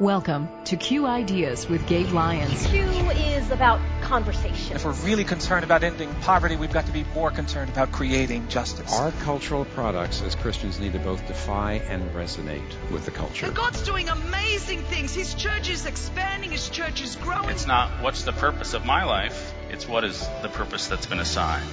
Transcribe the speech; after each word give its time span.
Welcome 0.00 0.50
to 0.64 0.76
Q 0.76 1.06
Ideas 1.06 1.66
with 1.66 1.86
Gabe 1.86 2.10
Lyons. 2.10 2.66
Q 2.66 2.82
is 2.82 3.50
about 3.50 3.80
conversation. 4.02 4.76
If 4.76 4.84
we're 4.84 4.92
really 4.92 5.24
concerned 5.24 5.64
about 5.64 5.84
ending 5.84 6.12
poverty, 6.20 6.54
we've 6.54 6.70
got 6.70 6.84
to 6.84 6.92
be 6.92 7.04
more 7.14 7.30
concerned 7.30 7.70
about 7.70 7.92
creating 7.92 8.48
justice. 8.48 8.92
Our 8.92 9.10
cultural 9.10 9.64
products 9.64 10.20
as 10.20 10.34
Christians 10.34 10.78
need 10.78 10.92
to 10.92 10.98
both 10.98 11.26
defy 11.26 11.80
and 11.88 12.10
resonate 12.10 12.90
with 12.90 13.06
the 13.06 13.10
culture. 13.10 13.46
And 13.46 13.56
God's 13.56 13.80
doing 13.84 14.10
amazing 14.10 14.82
things. 14.82 15.14
His 15.14 15.32
church 15.32 15.70
is 15.70 15.86
expanding, 15.86 16.50
His 16.50 16.68
church 16.68 17.00
is 17.00 17.16
growing. 17.16 17.48
It's 17.48 17.66
not 17.66 18.02
what's 18.02 18.24
the 18.24 18.32
purpose 18.32 18.74
of 18.74 18.84
my 18.84 19.04
life, 19.04 19.54
it's 19.70 19.88
what 19.88 20.04
is 20.04 20.28
the 20.42 20.50
purpose 20.50 20.88
that's 20.88 21.06
been 21.06 21.20
assigned. 21.20 21.70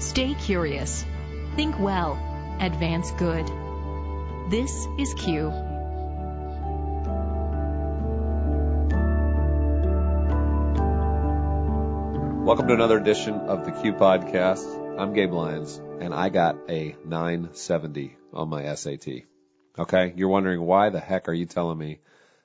Stay 0.00 0.34
curious. 0.34 1.06
Think 1.54 1.78
well. 1.78 2.18
Advance 2.58 3.12
good. 3.12 3.48
This 4.50 4.88
is 4.98 5.14
Q. 5.14 5.75
Welcome 12.46 12.68
to 12.68 12.74
another 12.74 12.96
edition 12.96 13.34
of 13.34 13.64
the 13.64 13.72
Q 13.72 13.92
Podcast. 13.94 15.00
I'm 15.00 15.14
Gabe 15.14 15.32
Lyons, 15.32 15.78
and 16.00 16.14
I 16.14 16.28
got 16.28 16.70
a 16.70 16.94
970 17.04 18.16
on 18.32 18.48
my 18.48 18.72
SAT. 18.72 19.24
Okay, 19.76 20.12
you're 20.14 20.28
wondering 20.28 20.60
why 20.60 20.90
the 20.90 21.00
heck 21.00 21.28
are 21.28 21.32
you 21.32 21.46
telling 21.46 21.76
me 21.76 21.98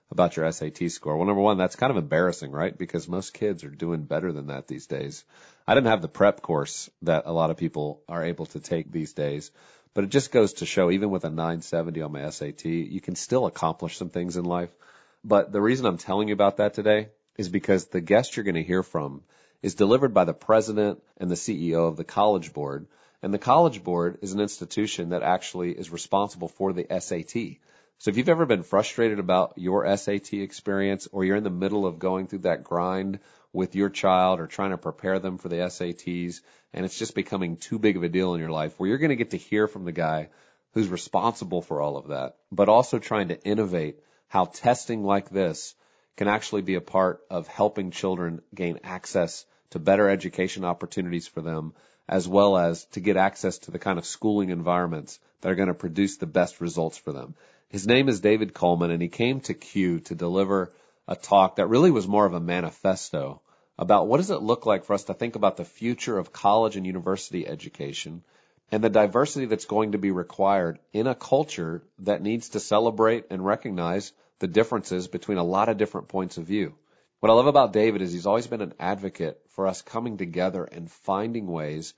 about 0.09 0.35
your 0.35 0.51
SAT 0.51 0.89
score? 0.89 1.15
Well, 1.15 1.27
number 1.27 1.43
one, 1.43 1.59
that's 1.59 1.75
kind 1.75 1.91
of 1.91 1.97
embarrassing, 1.97 2.49
right? 2.49 2.75
Because 2.75 3.07
most 3.07 3.35
kids 3.35 3.63
are 3.63 3.69
doing 3.69 4.05
better 4.05 4.31
than 4.31 4.47
that 4.47 4.67
these 4.67 4.87
days. 4.87 5.23
I 5.67 5.75
didn't 5.75 5.91
have 5.91 6.02
the 6.02 6.07
prep 6.07 6.41
course 6.41 6.89
that 7.03 7.27
a 7.27 7.31
lot 7.31 7.52
of 7.52 7.57
people 7.57 8.02
are 8.09 8.23
able 8.23 8.47
to 8.47 8.59
take 8.59 8.91
these 8.91 9.13
days, 9.13 9.52
but 9.93 10.03
it 10.03 10.09
just 10.09 10.31
goes 10.31 10.53
to 10.53 10.65
show, 10.65 10.89
even 10.89 11.11
with 11.11 11.25
a 11.25 11.29
970 11.29 12.02
on 12.02 12.11
my 12.11 12.27
SAT, 12.27 12.65
you 12.65 13.02
can 13.02 13.15
still 13.15 13.45
accomplish 13.45 13.97
some 13.97 14.09
things 14.09 14.35
in 14.35 14.45
life. 14.45 14.75
But 15.23 15.52
the 15.52 15.61
reason 15.61 15.85
I'm 15.85 15.99
telling 15.99 16.27
you 16.27 16.33
about 16.33 16.57
that 16.57 16.73
today 16.73 17.09
is 17.38 17.49
because 17.49 17.86
the 17.86 18.02
guest 18.02 18.36
you're 18.36 18.45
going 18.45 18.55
to 18.55 18.63
hear 18.63 18.81
from 18.81 19.21
is 19.62 19.76
delivered 19.76 20.14
by 20.14 20.26
the 20.26 20.34
president 20.34 21.02
and 21.17 21.30
the 21.30 21.36
CEO 21.36 21.88
of 21.88 21.98
the 21.98 22.04
College 22.04 22.54
Board. 22.54 22.88
And 23.22 23.34
the 23.34 23.40
College 23.40 23.84
Board 23.84 24.17
is 24.22 24.34
an 24.34 24.40
institution 24.40 25.09
that 25.09 25.22
actually 25.22 25.72
is 25.72 25.92
responsible 25.92 26.48
for 26.48 26.73
the 26.73 26.88
SAT. 26.90 27.58
So 28.00 28.09
if 28.09 28.17
you've 28.17 28.30
ever 28.30 28.48
been 28.48 28.64
frustrated 28.64 29.20
about 29.20 29.54
your 29.58 29.86
SAT 29.95 30.34
experience 30.34 31.08
or 31.12 31.23
you're 31.23 31.36
in 31.36 31.44
the 31.44 31.52
middle 31.52 31.86
of 31.86 32.00
going 32.00 32.26
through 32.26 32.39
that 32.39 32.64
grind 32.64 33.20
with 33.54 33.76
your 33.76 33.89
child 33.89 34.39
or 34.39 34.48
trying 34.48 34.72
to 34.72 34.78
prepare 34.78 35.20
them 35.20 35.38
for 35.38 35.50
the 35.50 35.58
SATs 35.58 36.42
and 36.73 36.86
it's 36.86 36.98
just 36.98 37.14
becoming 37.14 37.58
too 37.58 37.78
big 37.78 37.98
of 37.98 38.04
a 38.04 38.09
deal 38.09 38.34
in 38.34 38.39
your 38.39 38.50
life 38.50 38.73
where 38.78 38.89
you're 38.89 38.98
going 38.98 39.09
to 39.09 39.16
get 39.16 39.32
to 39.32 39.38
hear 39.38 39.67
from 39.67 39.86
the 39.86 39.92
guy 39.92 40.30
who's 40.73 40.88
responsible 40.88 41.62
for 41.62 41.82
all 41.82 41.98
of 41.98 42.08
that, 42.08 42.38
but 42.52 42.70
also 42.70 42.98
trying 42.98 43.28
to 43.28 43.39
innovate 43.44 44.00
how 44.30 44.45
testing 44.45 45.04
like 45.04 45.30
this 45.30 45.76
can 46.16 46.28
actually 46.28 46.62
be 46.62 46.76
a 46.76 46.82
part 46.82 47.22
of 47.30 47.48
helping 47.48 47.92
children 47.92 48.42
gain 48.56 48.80
access 48.84 49.45
to 49.72 49.80
better 49.80 50.09
education 50.09 50.64
opportunities 50.64 51.27
for 51.27 51.41
them, 51.41 51.73
as 52.08 52.27
well 52.27 52.58
as 52.58 52.86
to 52.86 53.00
get 53.00 53.17
access 53.17 53.58
to 53.59 53.72
the 53.72 53.80
kind 53.80 53.97
of 53.97 54.05
schooling 54.05 54.50
environments 54.50 55.19
that 55.41 55.52
are 55.52 55.55
going 55.55 55.67
to 55.67 55.73
produce 55.73 56.17
the 56.17 56.25
best 56.27 56.61
results 56.61 56.97
for 56.97 57.11
them. 57.11 57.36
His 57.69 57.88
name 57.88 58.09
is 58.09 58.19
David 58.19 58.53
Coleman, 58.53 58.92
and 58.92 59.02
he 59.02 59.08
came 59.08 59.39
to 59.42 59.53
Q 59.53 60.02
to 60.02 60.16
deliver 60.16 60.73
a 61.08 61.16
talk 61.16 61.55
that 61.55 61.67
really 61.67 61.92
was 61.92 62.08
more 62.08 62.25
of 62.25 62.33
a 62.33 62.39
manifesto 62.39 63.42
about 63.77 64.08
what 64.08 64.17
does 64.17 64.30
it 64.30 64.42
look 64.42 64.66
like 64.66 64.83
for 64.83 64.94
us 64.94 65.05
to 65.05 65.14
think 65.14 65.36
about 65.36 65.58
the 65.58 65.66
future 65.66 66.17
of 66.17 66.31
college 66.31 66.75
and 66.75 66.86
university 66.86 67.47
education 67.47 68.23
and 68.72 68.83
the 68.83 68.89
diversity 68.89 69.45
that's 69.45 69.66
going 69.66 69.94
to 69.94 69.97
be 69.97 70.11
required 70.11 70.80
in 70.94 71.08
a 71.08 71.16
culture 71.16 71.81
that 71.99 72.22
needs 72.22 72.49
to 72.49 72.59
celebrate 72.59 73.25
and 73.30 73.45
recognize 73.45 74.14
the 74.39 74.47
differences 74.47 75.08
between 75.08 75.38
a 75.38 75.44
lot 75.44 75.69
of 75.69 75.77
different 75.77 76.08
points 76.08 76.38
of 76.38 76.45
view. 76.45 76.73
What 77.19 77.30
I 77.30 77.33
love 77.33 77.47
about 77.47 77.73
David 77.73 78.02
is 78.02 78.11
he's 78.11 78.25
always 78.25 78.47
been 78.47 78.61
an 78.61 78.73
advocate 78.80 79.39
for 79.52 79.67
us 79.67 79.81
coming 79.81 80.17
together 80.17 80.63
and 80.63 80.92
finding 80.92 81.48
ways 81.48 81.93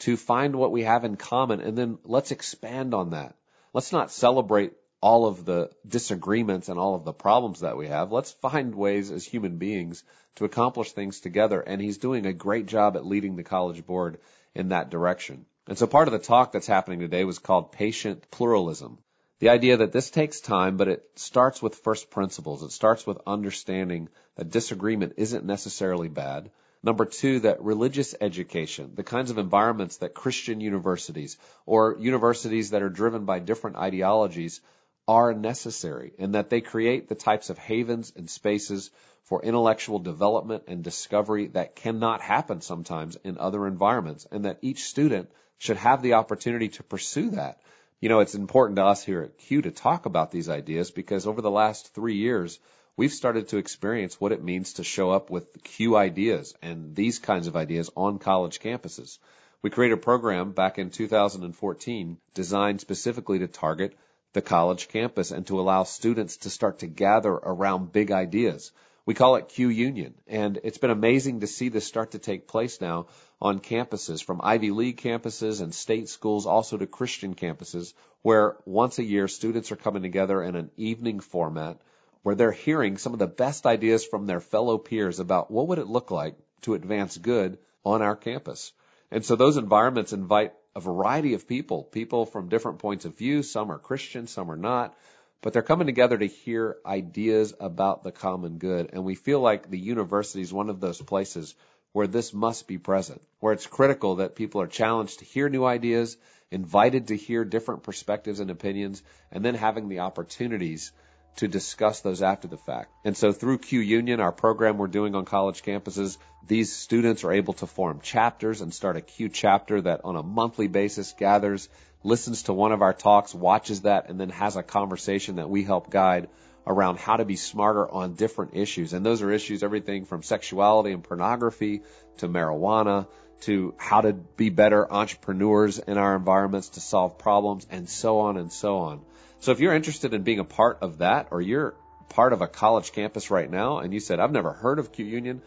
to 0.00 0.16
find 0.16 0.56
what 0.56 0.72
we 0.72 0.82
have 0.82 1.04
in 1.04 1.16
common 1.16 1.60
and 1.60 1.76
then 1.78 1.98
let's 2.04 2.30
expand 2.30 2.94
on 2.94 3.10
that. 3.10 3.34
Let's 3.72 3.92
not 3.92 4.10
celebrate 4.10 4.72
all 5.00 5.26
of 5.26 5.44
the 5.44 5.70
disagreements 5.86 6.70
and 6.70 6.78
all 6.78 6.94
of 6.94 7.04
the 7.04 7.12
problems 7.12 7.60
that 7.60 7.76
we 7.76 7.88
have. 7.88 8.10
Let's 8.10 8.32
find 8.32 8.74
ways 8.74 9.10
as 9.10 9.22
human 9.24 9.58
beings 9.58 10.02
to 10.36 10.46
accomplish 10.46 10.92
things 10.92 11.20
together. 11.20 11.60
And 11.60 11.78
he's 11.80 11.98
doing 11.98 12.24
a 12.24 12.32
great 12.32 12.64
job 12.64 12.96
at 12.96 13.04
leading 13.04 13.36
the 13.36 13.42
college 13.42 13.84
board 13.84 14.18
in 14.54 14.70
that 14.70 14.90
direction. 14.90 15.44
And 15.66 15.76
so 15.76 15.86
part 15.86 16.08
of 16.08 16.12
the 16.12 16.18
talk 16.18 16.52
that's 16.52 16.66
happening 16.66 17.00
today 17.00 17.24
was 17.24 17.38
called 17.38 17.72
patient 17.72 18.30
pluralism. 18.30 18.98
The 19.40 19.50
idea 19.50 19.76
that 19.78 19.92
this 19.92 20.10
takes 20.10 20.40
time, 20.40 20.78
but 20.78 20.88
it 20.88 21.04
starts 21.16 21.60
with 21.60 21.74
first 21.74 22.08
principles. 22.10 22.62
It 22.62 22.72
starts 22.72 23.06
with 23.06 23.18
understanding 23.26 24.08
that 24.36 24.50
disagreement 24.50 25.14
isn't 25.18 25.44
necessarily 25.44 26.08
bad. 26.08 26.50
Number 26.84 27.06
two, 27.06 27.40
that 27.40 27.62
religious 27.62 28.14
education, 28.20 28.92
the 28.94 29.02
kinds 29.02 29.30
of 29.30 29.38
environments 29.38 29.96
that 29.98 30.12
Christian 30.12 30.60
universities 30.60 31.38
or 31.64 31.96
universities 31.98 32.70
that 32.70 32.82
are 32.82 32.90
driven 32.90 33.24
by 33.24 33.38
different 33.38 33.76
ideologies 33.76 34.60
are 35.08 35.32
necessary 35.32 36.12
and 36.18 36.34
that 36.34 36.50
they 36.50 36.60
create 36.60 37.08
the 37.08 37.14
types 37.14 37.48
of 37.48 37.56
havens 37.56 38.12
and 38.14 38.28
spaces 38.28 38.90
for 39.22 39.42
intellectual 39.42 39.98
development 39.98 40.64
and 40.66 40.84
discovery 40.84 41.46
that 41.54 41.74
cannot 41.74 42.20
happen 42.20 42.60
sometimes 42.60 43.16
in 43.24 43.38
other 43.38 43.66
environments 43.66 44.26
and 44.30 44.44
that 44.44 44.58
each 44.60 44.84
student 44.84 45.30
should 45.56 45.78
have 45.78 46.02
the 46.02 46.12
opportunity 46.12 46.68
to 46.68 46.82
pursue 46.82 47.30
that. 47.30 47.62
You 47.98 48.10
know, 48.10 48.20
it's 48.20 48.34
important 48.34 48.76
to 48.76 48.84
us 48.84 49.02
here 49.02 49.22
at 49.22 49.38
Q 49.38 49.62
to 49.62 49.70
talk 49.70 50.04
about 50.04 50.30
these 50.30 50.50
ideas 50.50 50.90
because 50.90 51.26
over 51.26 51.40
the 51.40 51.50
last 51.50 51.94
three 51.94 52.16
years, 52.16 52.58
we've 52.96 53.12
started 53.12 53.48
to 53.48 53.56
experience 53.56 54.20
what 54.20 54.32
it 54.32 54.42
means 54.42 54.74
to 54.74 54.84
show 54.84 55.10
up 55.10 55.30
with 55.30 55.62
Q 55.62 55.96
ideas 55.96 56.54
and 56.62 56.94
these 56.94 57.18
kinds 57.18 57.46
of 57.46 57.56
ideas 57.56 57.90
on 57.96 58.18
college 58.18 58.60
campuses. 58.60 59.18
We 59.62 59.70
created 59.70 59.98
a 59.98 60.02
program 60.02 60.52
back 60.52 60.78
in 60.78 60.90
2014 60.90 62.18
designed 62.34 62.80
specifically 62.80 63.40
to 63.40 63.48
target 63.48 63.96
the 64.32 64.42
college 64.42 64.88
campus 64.88 65.30
and 65.30 65.46
to 65.46 65.60
allow 65.60 65.84
students 65.84 66.38
to 66.38 66.50
start 66.50 66.80
to 66.80 66.86
gather 66.86 67.32
around 67.32 67.92
big 67.92 68.10
ideas. 68.10 68.72
We 69.06 69.14
call 69.14 69.36
it 69.36 69.48
Q 69.48 69.68
Union. 69.68 70.14
And 70.26 70.60
it's 70.62 70.78
been 70.78 70.90
amazing 70.90 71.40
to 71.40 71.46
see 71.46 71.68
this 71.68 71.86
start 71.86 72.12
to 72.12 72.18
take 72.18 72.48
place 72.48 72.80
now 72.80 73.06
on 73.40 73.60
campuses 73.60 74.24
from 74.24 74.40
Ivy 74.42 74.70
League 74.70 75.00
campuses 75.00 75.60
and 75.60 75.74
state 75.74 76.08
schools, 76.08 76.46
also 76.46 76.76
to 76.76 76.86
Christian 76.86 77.34
campuses, 77.34 77.92
where 78.22 78.56
once 78.64 78.98
a 78.98 79.04
year 79.04 79.28
students 79.28 79.72
are 79.72 79.76
coming 79.76 80.02
together 80.02 80.42
in 80.42 80.56
an 80.56 80.70
evening 80.76 81.20
format 81.20 81.78
where 82.24 82.34
they're 82.34 82.50
hearing 82.50 82.98
some 82.98 83.12
of 83.12 83.20
the 83.20 83.28
best 83.28 83.64
ideas 83.64 84.04
from 84.04 84.26
their 84.26 84.40
fellow 84.40 84.76
peers 84.76 85.20
about 85.20 85.52
what 85.52 85.68
would 85.68 85.78
it 85.78 85.86
look 85.86 86.10
like 86.10 86.34
to 86.62 86.74
advance 86.74 87.16
good 87.16 87.58
on 87.84 88.02
our 88.02 88.16
campus. 88.16 88.72
And 89.12 89.24
so 89.24 89.36
those 89.36 89.56
environments 89.56 90.12
invite 90.12 90.52
a 90.74 90.80
variety 90.80 91.34
of 91.34 91.46
people, 91.46 91.84
people 91.84 92.26
from 92.26 92.48
different 92.48 92.80
points 92.80 93.04
of 93.04 93.16
view. 93.16 93.44
Some 93.44 93.70
are 93.70 93.78
Christian, 93.78 94.26
some 94.26 94.50
are 94.50 94.56
not 94.56 94.96
but 95.44 95.52
they're 95.52 95.60
coming 95.60 95.86
together 95.86 96.16
to 96.16 96.26
hear 96.26 96.78
ideas 96.86 97.52
about 97.60 98.02
the 98.02 98.10
common 98.10 98.56
good. 98.56 98.88
And 98.94 99.04
we 99.04 99.14
feel 99.14 99.40
like 99.40 99.68
the 99.68 99.78
university 99.78 100.40
is 100.40 100.50
one 100.50 100.70
of 100.70 100.80
those 100.80 101.02
places 101.02 101.54
where 101.92 102.06
this 102.06 102.32
must 102.32 102.66
be 102.66 102.78
present, 102.78 103.20
where 103.40 103.52
it's 103.52 103.66
critical 103.66 104.16
that 104.16 104.36
people 104.36 104.62
are 104.62 104.66
challenged 104.66 105.18
to 105.18 105.26
hear 105.26 105.50
new 105.50 105.62
ideas, 105.62 106.16
invited 106.50 107.08
to 107.08 107.16
hear 107.16 107.44
different 107.44 107.82
perspectives 107.82 108.40
and 108.40 108.50
opinions, 108.50 109.02
and 109.30 109.44
then 109.44 109.54
having 109.54 109.90
the 109.90 109.98
opportunities 109.98 110.92
to 111.36 111.48
discuss 111.48 112.00
those 112.00 112.22
after 112.22 112.48
the 112.48 112.56
fact. 112.56 112.92
And 113.04 113.16
so 113.16 113.32
through 113.32 113.58
Q 113.58 113.80
Union, 113.80 114.20
our 114.20 114.32
program 114.32 114.78
we're 114.78 114.86
doing 114.86 115.14
on 115.14 115.24
college 115.24 115.62
campuses, 115.62 116.16
these 116.46 116.72
students 116.72 117.24
are 117.24 117.32
able 117.32 117.54
to 117.54 117.66
form 117.66 118.00
chapters 118.00 118.60
and 118.60 118.72
start 118.72 118.96
a 118.96 119.00
Q 119.00 119.28
chapter 119.28 119.80
that 119.80 120.02
on 120.04 120.16
a 120.16 120.22
monthly 120.22 120.68
basis 120.68 121.12
gathers 121.18 121.68
listens 122.02 122.42
to 122.44 122.52
one 122.52 122.72
of 122.72 122.82
our 122.82 122.92
talks, 122.92 123.34
watches 123.34 123.82
that, 123.82 124.08
and 124.08 124.20
then 124.20 124.28
has 124.28 124.56
a 124.56 124.62
conversation 124.62 125.36
that 125.36 125.48
we 125.48 125.64
help 125.64 125.90
guide 125.90 126.28
around 126.66 126.98
how 126.98 127.16
to 127.16 127.24
be 127.24 127.36
smarter 127.36 127.90
on 127.90 128.14
different 128.14 128.54
issues. 128.54 128.92
And 128.92 129.04
those 129.04 129.22
are 129.22 129.30
issues 129.30 129.62
everything 129.62 130.04
from 130.04 130.22
sexuality 130.22 130.92
and 130.92 131.02
pornography 131.02 131.82
to 132.18 132.28
marijuana 132.28 133.06
to 133.40 133.74
how 133.76 134.00
to 134.00 134.12
be 134.12 134.48
better 134.48 134.90
entrepreneurs 134.90 135.78
in 135.78 135.98
our 135.98 136.16
environments 136.16 136.70
to 136.70 136.80
solve 136.80 137.18
problems 137.18 137.66
and 137.70 137.88
so 137.88 138.20
on 138.20 138.36
and 138.36 138.52
so 138.52 138.78
on. 138.78 139.00
So 139.44 139.52
if 139.52 139.60
you're 139.60 139.74
interested 139.74 140.14
in 140.14 140.22
being 140.22 140.38
a 140.38 140.44
part 140.44 140.78
of 140.80 140.98
that 140.98 141.28
or 141.30 141.42
you're 141.42 141.74
part 142.08 142.32
of 142.32 142.40
a 142.40 142.46
college 142.46 142.92
campus 142.92 143.30
right 143.30 143.50
now 143.50 143.80
and 143.80 143.92
you 143.92 144.00
said, 144.00 144.18
I've 144.18 144.32
never 144.32 144.52
heard 144.52 144.78
of 144.78 144.90
Q 144.90 145.04
Union, 145.04 145.42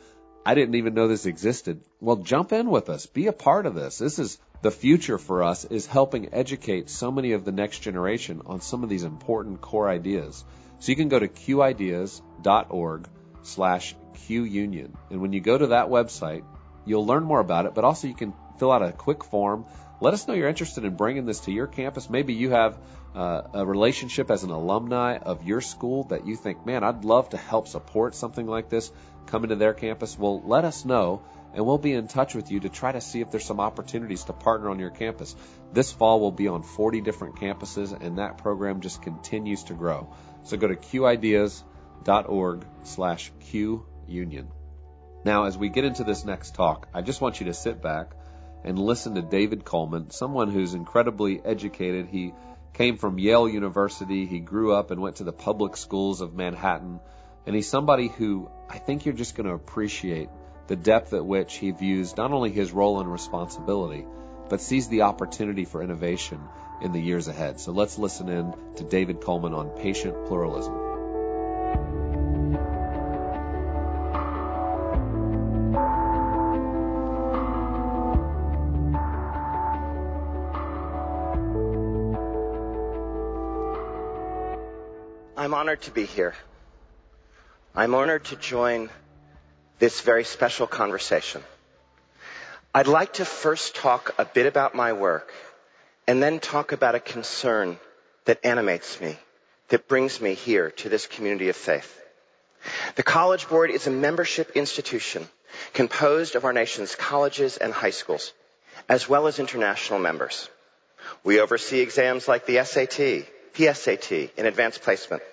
I 0.45 0.53
didn't 0.53 0.75
even 0.75 0.94
know 0.94 1.07
this 1.07 1.25
existed. 1.25 1.81
Well, 1.99 2.17
jump 2.17 2.53
in 2.53 2.69
with 2.69 2.91
us. 2.91 3.07
Be 3.07 3.25
a 3.25 3.33
part 3.33 3.65
of 3.65 3.73
this. 3.73 3.97
This 3.97 4.19
is 4.19 4.38
the 4.61 4.69
future 4.69 5.17
for 5.17 5.41
us 5.41 5.65
is 5.65 5.88
helping 5.88 6.31
educate 6.31 6.91
so 6.91 7.09
many 7.09 7.31
of 7.31 7.44
the 7.44 7.51
next 7.51 7.79
generation 7.79 8.44
on 8.45 8.61
some 8.61 8.83
of 8.83 8.89
these 8.89 9.01
important 9.01 9.61
core 9.61 9.89
ideas. 9.89 10.45
So 10.77 10.91
you 10.91 10.95
can 10.95 11.09
go 11.09 11.17
to 11.17 11.27
qideas.org 11.27 13.09
slash 13.41 13.95
qunion. 14.27 14.91
And 15.09 15.21
when 15.21 15.33
you 15.33 15.41
go 15.41 15.57
to 15.57 15.67
that 15.67 15.88
website, 15.88 16.43
you'll 16.85 17.07
learn 17.07 17.23
more 17.23 17.39
about 17.39 17.65
it, 17.65 17.73
but 17.73 17.83
also 17.83 18.07
you 18.07 18.13
can 18.13 18.35
fill 18.59 18.71
out 18.71 18.81
a 18.81 18.92
quick 18.92 19.24
form. 19.24 19.65
Let 20.00 20.13
us 20.13 20.27
know 20.27 20.33
you're 20.33 20.50
interested 20.50 20.86
in 20.86 20.95
bringing 20.95 21.25
this 21.25 21.42
to 21.42 21.51
your 21.51 21.68
campus. 21.68 22.09
Maybe 22.09 22.33
you 22.33 22.51
have 22.51 22.77
uh, 23.15 23.42
a 23.54 23.65
relationship 23.65 24.30
as 24.30 24.44
an 24.44 24.51
alumni 24.51 25.18
of 25.18 25.44
your 25.44 25.62
school 25.62 26.04
that 26.06 26.27
you 26.27 26.36
think, 26.36 26.65
man, 26.65 26.83
I'd 26.83 27.04
love 27.04 27.30
to 27.30 27.38
help 27.38 27.68
support 27.68 28.13
something 28.13 28.45
like 28.45 28.69
this 28.69 28.92
coming 29.25 29.50
to 29.50 29.56
their 29.56 29.74
campus. 29.74 30.18
Well, 30.18 30.42
let 30.42 30.65
us 30.65 30.86
know 30.86 31.24
and 31.54 31.65
we'll 31.65 31.80
be 31.80 31.94
in 31.94 32.07
touch 32.07 32.36
with 32.36 32.51
you 32.51 32.59
to 32.59 32.69
try 32.69 32.92
to 32.92 33.01
see 33.01 33.21
if 33.21 33.31
there's 33.31 33.45
some 33.45 33.59
opportunities 33.59 34.24
to 34.25 34.33
partner 34.33 34.69
on 34.69 34.77
your 34.77 34.92
campus. 34.92 35.36
This 35.74 35.92
fall 35.92 36.19
we'll 36.19 36.31
be 36.31 36.48
on 36.48 36.62
40 36.62 37.01
different 37.01 37.38
campuses 37.38 38.00
and 38.00 38.19
that 38.19 38.38
program 38.38 38.81
just 38.81 39.01
continues 39.01 39.63
to 39.63 39.74
grow. 39.74 40.13
So 40.44 40.57
go 40.57 40.68
to 40.68 40.75
qideas.org 40.75 42.65
slash 42.83 43.31
qunion. 43.51 44.48
Now, 45.25 45.45
as 45.45 45.57
we 45.57 45.69
get 45.69 45.83
into 45.83 46.03
this 46.03 46.24
next 46.24 46.53
talk, 46.53 46.88
I 46.94 47.01
just 47.01 47.19
want 47.19 47.39
you 47.39 47.48
to 47.48 47.53
sit 47.53 47.81
back 47.81 48.12
and 48.63 48.80
listen 48.80 49.15
to 49.15 49.21
David 49.21 49.63
Coleman, 49.63 50.09
someone 50.12 50.51
who's 50.51 50.74
incredibly 50.74 51.42
educated. 51.44 52.07
He 52.07 52.33
came 52.74 52.98
from 52.98 53.18
Yale 53.19 53.48
University. 53.48 54.25
He 54.25 54.39
grew 54.39 54.74
up 54.74 54.92
and 54.92 55.01
went 55.01 55.18
to 55.18 55.24
the 55.24 55.31
public 55.31 55.77
schools 55.77 56.21
of 56.21 56.33
Manhattan. 56.33 57.00
And 57.45 57.56
he's 57.56 57.69
somebody 57.69 58.07
who 58.07 58.50
I 58.69 58.77
think 58.77 59.06
you're 59.06 59.15
just 59.15 59.36
going 59.36 59.48
to 59.48 59.54
appreciate 59.54 60.30
the 60.68 60.75
depth 60.75 61.13
at 61.13 61.25
which 61.25 61.56
he 61.56 61.71
views 61.71 62.15
not 62.18 62.31
only 62.31 62.51
his 62.51 62.71
role 62.71 63.00
and 63.00 63.12
responsibility, 63.12 64.06
but 64.50 64.62
sees 64.62 64.89
the 64.89 65.03
opportunity 65.03 65.65
for 65.65 65.81
innovation 65.81 66.39
in 66.81 66.92
the 66.92 67.00
years 67.00 67.27
ahead. 67.27 67.60
So 67.60 67.71
let's 67.71 67.98
listen 67.98 68.30
in 68.30 68.53
to 68.75 68.83
David 68.83 69.21
Coleman 69.21 69.53
on 69.53 69.69
patient 69.69 70.27
pluralism. 70.27 70.87
I'm 85.47 85.53
honored 85.53 85.83
to 85.83 85.91
be 85.91 86.03
here. 86.03 86.35
I'm 87.73 87.95
honored 87.95 88.25
to 88.25 88.35
join 88.35 88.89
this 89.79 90.01
very 90.01 90.25
special 90.25 90.67
conversation. 90.67 91.41
I'd 92.75 92.88
like 92.88 93.13
to 93.13 93.23
first 93.23 93.73
talk 93.73 94.13
a 94.17 94.25
bit 94.25 94.45
about 94.45 94.75
my 94.75 94.91
work 94.91 95.31
and 96.05 96.21
then 96.21 96.41
talk 96.41 96.73
about 96.73 96.95
a 96.95 96.99
concern 96.99 97.79
that 98.25 98.44
animates 98.44 98.99
me, 98.99 99.17
that 99.69 99.88
brings 99.88 100.19
me 100.19 100.33
here 100.33 100.71
to 100.71 100.89
this 100.89 101.07
community 101.07 101.47
of 101.47 101.55
faith. 101.55 101.97
The 102.97 103.03
College 103.03 103.47
Board 103.47 103.71
is 103.71 103.88
a 103.88 103.89
membership 103.89 104.51
institution 104.53 105.29
composed 105.71 106.35
of 106.35 106.43
our 106.43 106.51
nation's 106.51 106.93
colleges 106.93 107.55
and 107.55 107.71
high 107.71 107.91
schools, 107.91 108.33
as 108.89 109.07
well 109.07 109.27
as 109.27 109.39
international 109.39 110.00
members. 110.00 110.50
We 111.23 111.39
oversee 111.39 111.79
exams 111.79 112.27
like 112.27 112.45
the 112.45 112.61
SAT, 112.65 113.27
PSAT, 113.53 114.31
and 114.38 114.45
advanced 114.45 114.81
placement. 114.81 115.23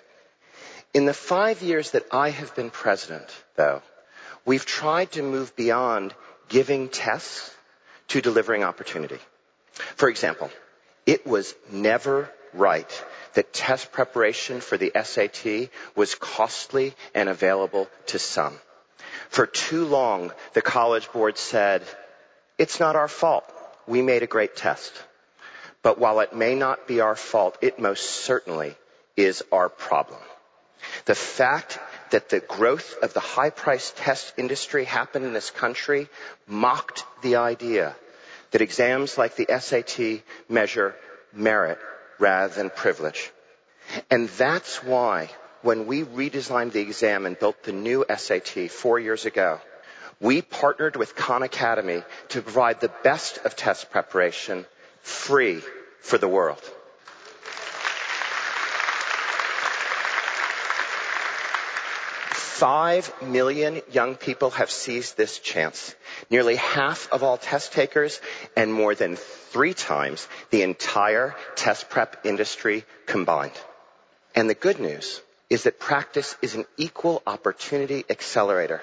In 0.95 1.05
the 1.05 1.13
five 1.13 1.61
years 1.61 1.91
that 1.91 2.07
I 2.11 2.29
have 2.29 2.55
been 2.55 2.71
president, 2.71 3.29
though, 3.55 3.81
We've 4.45 4.65
tried 4.65 5.11
to 5.13 5.23
move 5.23 5.55
beyond 5.55 6.13
giving 6.49 6.89
tests 6.89 7.51
to 8.09 8.21
delivering 8.21 8.63
opportunity. 8.63 9.17
For 9.95 10.07
example, 10.07 10.51
it 11.07 11.25
was 11.25 11.55
never 11.71 12.31
right 12.53 13.03
that 13.33 13.53
test 13.53 13.91
preparation 13.91 14.61
for 14.61 14.77
the 14.77 14.91
SAT 15.03 15.69
was 15.95 16.13
costly 16.13 16.93
and 17.15 17.27
available 17.27 17.89
to 18.07 18.19
some. 18.19 18.57
For 19.29 19.47
too 19.47 19.85
long, 19.85 20.31
the 20.53 20.61
College 20.61 21.11
Board 21.11 21.39
said, 21.39 21.81
it's 22.59 22.79
not 22.79 22.95
our 22.95 23.07
fault. 23.07 23.43
We 23.87 24.03
made 24.03 24.21
a 24.21 24.27
great 24.27 24.55
test. 24.55 24.93
But 25.81 25.97
while 25.97 26.19
it 26.19 26.35
may 26.35 26.53
not 26.53 26.87
be 26.87 27.01
our 27.01 27.15
fault, 27.15 27.57
it 27.61 27.79
most 27.79 28.03
certainly 28.03 28.75
is 29.17 29.43
our 29.51 29.69
problem. 29.69 30.21
The 31.05 31.15
fact 31.15 31.79
that 32.09 32.29
the 32.29 32.39
growth 32.39 32.95
of 33.01 33.13
the 33.13 33.19
high 33.19 33.51
price 33.51 33.93
test 33.95 34.33
industry 34.37 34.85
happened 34.85 35.25
in 35.25 35.33
this 35.33 35.51
country 35.51 36.09
mocked 36.47 37.03
the 37.21 37.37
idea 37.37 37.95
that 38.51 38.61
exams 38.61 39.17
like 39.17 39.35
the 39.35 39.47
SAT 39.59 40.23
measure 40.49 40.95
merit 41.33 41.77
rather 42.19 42.53
than 42.53 42.69
privilege. 42.69 43.31
And 44.09 44.29
that's 44.29 44.83
why 44.83 45.29
when 45.61 45.87
we 45.87 46.03
redesigned 46.03 46.71
the 46.71 46.81
exam 46.81 47.25
and 47.25 47.37
built 47.37 47.63
the 47.63 47.71
new 47.71 48.05
SAT 48.15 48.71
four 48.71 48.99
years 48.99 49.25
ago, 49.25 49.59
we 50.19 50.41
partnered 50.41 50.95
with 50.95 51.15
Khan 51.15 51.43
Academy 51.43 52.03
to 52.29 52.41
provide 52.41 52.79
the 52.79 52.91
best 53.03 53.39
of 53.45 53.55
test 53.55 53.91
preparation 53.91 54.65
free 55.01 55.61
for 56.01 56.17
the 56.17 56.27
world. 56.27 56.61
Five 62.55 63.11
million 63.21 63.81
young 63.91 64.15
people 64.15 64.51
have 64.51 64.71
seized 64.71 65.17
this 65.17 65.39
chance. 65.39 65.93
Nearly 66.29 66.55
half 66.55 67.11
of 67.11 67.21
all 67.21 67.37
test 67.37 67.73
takers 67.73 68.21
and 68.55 68.73
more 68.73 68.95
than 68.95 69.17
three 69.17 69.73
times 69.73 70.25
the 70.51 70.61
entire 70.61 71.35
test 71.55 71.89
prep 71.89 72.25
industry 72.25 72.85
combined. 73.07 73.59
And 74.35 74.49
the 74.49 74.53
good 74.55 74.79
news 74.79 75.21
is 75.49 75.63
that 75.63 75.81
practice 75.81 76.37
is 76.41 76.55
an 76.55 76.63
equal 76.77 77.21
opportunity 77.27 78.05
accelerator. 78.09 78.81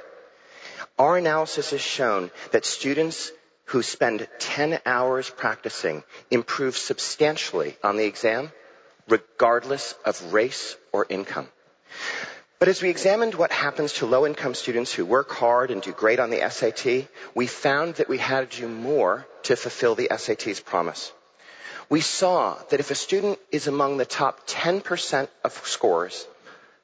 Our 0.99 1.17
analysis 1.17 1.71
has 1.71 1.81
shown 1.81 2.31
that 2.51 2.67
students 2.67 3.33
who 3.65 3.83
spend 3.83 4.29
10 4.39 4.81
hours 4.85 5.31
practicing 5.31 6.05
improve 6.31 6.77
substantially 6.77 7.79
on 7.83 7.97
the 7.97 8.05
exam 8.05 8.53
regardless 9.09 9.95
of 10.05 10.35
race 10.35 10.77
or 10.93 11.07
income. 11.09 11.49
But 12.63 12.69
as 12.69 12.81
we 12.81 12.91
examined 12.91 13.35
what 13.35 13.51
happens 13.51 13.95
to 13.95 14.07
low 14.07 14.25
income 14.25 14.55
students 14.55 14.93
who 14.93 15.05
work 15.05 15.33
hard 15.33 15.73
and 15.73 15.83
do 15.83 15.91
great 15.91 16.21
on 16.21 16.31
the 16.31 16.49
SAT, 16.49 17.09
we 17.35 17.49
found 17.49 17.97
that 17.97 18.09
we 18.09 18.19
had 18.19 18.49
to 18.49 18.61
do 18.61 18.69
more 18.69 19.27
to 19.43 19.57
fulfill 19.57 19.97
the 19.97 20.09
SAT's 20.17 20.61
promise. 20.61 21.13
We 21.89 22.01
saw 22.01 22.55
that 22.71 22.79
if 22.79 22.93
a 22.93 22.95
student 22.95 23.41
is 23.51 23.67
among 23.67 23.97
the 23.97 24.05
top 24.05 24.47
10% 24.47 25.27
of 25.43 25.61
scores, 25.67 26.25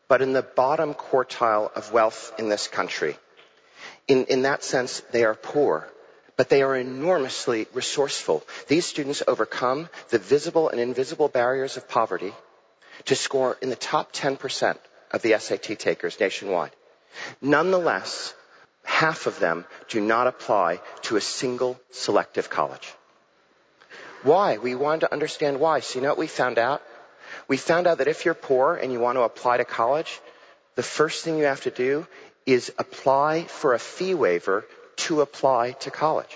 but 0.09 0.21
in 0.21 0.33
the 0.33 0.43
bottom 0.43 0.95
quartile 0.95 1.73
of 1.73 1.93
wealth 1.93 2.33
in 2.41 2.49
this 2.49 2.67
country, 2.67 3.17
in, 4.09 4.25
in 4.25 4.43
that 4.43 4.65
sense, 4.65 4.99
they 5.13 5.23
are 5.23 5.37
poor, 5.37 5.89
but 6.37 6.49
they 6.49 6.63
are 6.63 6.75
enormously 6.75 7.69
resourceful. 7.73 8.43
These 8.67 8.87
students 8.87 9.23
overcome 9.29 9.89
the 10.09 10.19
visible 10.19 10.71
and 10.71 10.81
invisible 10.81 11.29
barriers 11.29 11.77
of 11.77 11.89
poverty 11.89 12.33
to 13.05 13.15
score 13.15 13.57
in 13.63 13.71
the 13.71 13.77
top 13.77 14.13
10% 14.13 14.77
of 15.13 15.23
the 15.23 15.39
SAT 15.39 15.79
takers 15.79 16.19
nationwide. 16.21 16.73
Nonetheless, 17.41 18.35
half 18.85 19.27
of 19.27 19.39
them 19.39 19.65
do 19.89 20.01
not 20.01 20.27
apply 20.27 20.81
to 21.03 21.17
a 21.17 21.21
single 21.21 21.81
selective 21.91 22.51
college. 22.51 22.93
Why? 24.23 24.59
We 24.59 24.75
wanted 24.75 25.01
to 25.01 25.13
understand 25.13 25.61
why. 25.61 25.81
So 25.81 25.99
you 25.99 26.03
know 26.03 26.11
what 26.11 26.19
we 26.19 26.27
found 26.27 26.59
out? 26.59 26.83
We 27.47 27.57
found 27.57 27.87
out 27.87 27.99
that 27.99 28.09
if 28.09 28.25
you're 28.25 28.35
poor 28.35 28.75
and 28.75 28.93
you 28.93 29.01
want 29.01 29.17
to 29.17 29.23
apply 29.23 29.59
to 29.59 29.65
college, 29.65 30.21
the 30.75 30.83
first 30.83 31.25
thing 31.25 31.39
you 31.39 31.45
have 31.45 31.63
to 31.63 31.71
do 31.71 32.07
is 32.47 32.73
apply 32.79 33.45
for 33.45 33.75
a 33.75 33.79
fee 33.79 34.15
waiver 34.15 34.65
to 34.97 35.21
apply 35.21 35.73
to 35.73 35.91
college. 35.91 36.35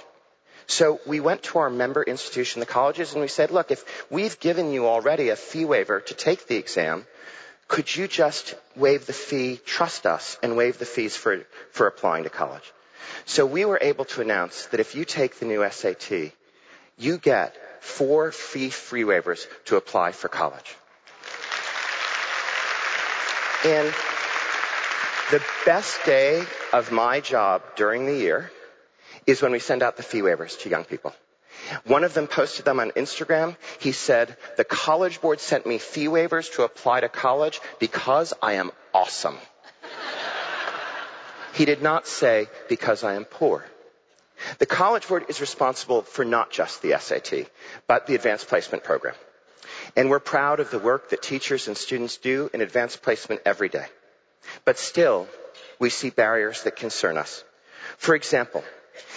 So 0.67 1.01
we 1.07 1.21
went 1.21 1.43
to 1.45 1.59
our 1.59 1.71
member 1.71 2.03
institution, 2.03 2.61
the 2.61 2.67
colleges, 2.67 3.13
and 3.13 3.21
we 3.21 3.29
said, 3.29 3.51
look, 3.51 3.71
if 3.71 3.85
we've 4.11 4.39
given 4.39 4.73
you 4.73 4.87
already 4.87 5.31
a 5.31 5.37
fee 5.37 5.65
waiver 5.65 6.01
to 6.01 6.15
take 6.15 6.47
the 6.47 6.57
exam, 6.57 7.07
could 7.73 7.97
you 7.97 8.07
just 8.07 8.55
waive 8.77 9.07
the 9.07 9.15
fee, 9.15 9.59
trust 9.65 10.05
us, 10.05 10.37
and 10.43 10.59
waive 10.59 10.79
the 10.79 10.85
fees 10.85 11.17
for, 11.17 11.47
for 11.71 11.87
applying 11.87 12.25
to 12.25 12.29
college? 12.29 12.71
So 13.25 13.47
we 13.47 13.65
were 13.65 13.79
able 13.81 14.05
to 14.13 14.21
announce 14.21 14.67
that 14.67 14.81
if 14.81 14.95
you 14.95 15.07
take 15.07 15.39
the 15.39 15.47
new 15.47 15.67
SAT, 15.71 16.33
you 16.99 17.17
get 17.17 17.57
four 17.83 18.31
fee 18.31 18.69
free 18.69 19.05
waivers 19.05 19.47
to 19.65 19.77
apply 19.77 20.13
for 20.13 20.29
college. 20.29 20.77
And 23.65 23.89
the 25.31 25.43
best 25.65 26.05
day 26.05 26.45
of 26.75 26.93
my 26.93 27.21
job 27.21 27.63
during 27.77 28.05
the 28.05 28.15
year 28.15 28.53
is 29.27 29.41
when 29.41 29.51
we 29.51 29.61
send 29.61 29.83
out 29.83 29.97
the 29.97 30.03
fee 30.03 30.21
waivers 30.21 30.61
to 30.61 30.69
young 30.69 30.85
people. 30.85 31.15
One 31.85 32.05
of 32.05 32.15
them 32.15 32.27
posted 32.27 32.65
them 32.65 32.81
on 32.81 32.91
Instagram. 32.93 33.57
He 33.81 33.93
said, 33.93 34.37
the 34.57 34.65
college 34.65 35.21
board 35.21 35.41
sent 35.41 35.67
me 35.67 35.79
fee 35.79 36.07
waivers 36.07 36.53
to 36.55 36.63
apply 36.65 37.01
to 37.01 37.09
college 37.09 37.61
because 37.79 38.33
I 38.43 38.55
am 38.55 38.71
awesome. 38.93 39.39
he 41.55 41.65
did 41.65 41.83
not 41.83 42.07
say 42.07 42.49
because 42.69 43.05
I 43.05 43.15
am 43.15 43.25
poor. 43.25 43.65
The 44.59 44.67
College 44.67 45.07
Board 45.07 45.27
is 45.29 45.41
responsible 45.41 46.03
for 46.03 46.25
not 46.25 46.51
just 46.51 46.83
the 46.83 46.99
SAT, 46.99 47.49
but 47.87 48.09
the 48.09 48.17
advanced 48.17 48.49
placement 48.49 48.83
program. 48.83 49.15
And 49.95 50.11
we're 50.11 50.19
proud 50.19 50.59
of 50.59 50.71
the 50.71 50.81
work 50.81 51.11
that 51.11 51.23
teachers 51.23 51.69
and 51.69 51.77
students 51.77 52.17
do 52.17 52.51
in 52.53 52.61
advanced 52.61 53.03
placement 53.03 53.43
every 53.45 53.69
day. 53.69 53.87
But 54.65 54.79
still, 54.79 55.29
we 55.79 55.91
see 55.91 56.11
barriers 56.11 56.65
that 56.65 56.75
concern 56.75 57.17
us. 57.17 57.45
For 57.99 58.17
example, 58.17 58.65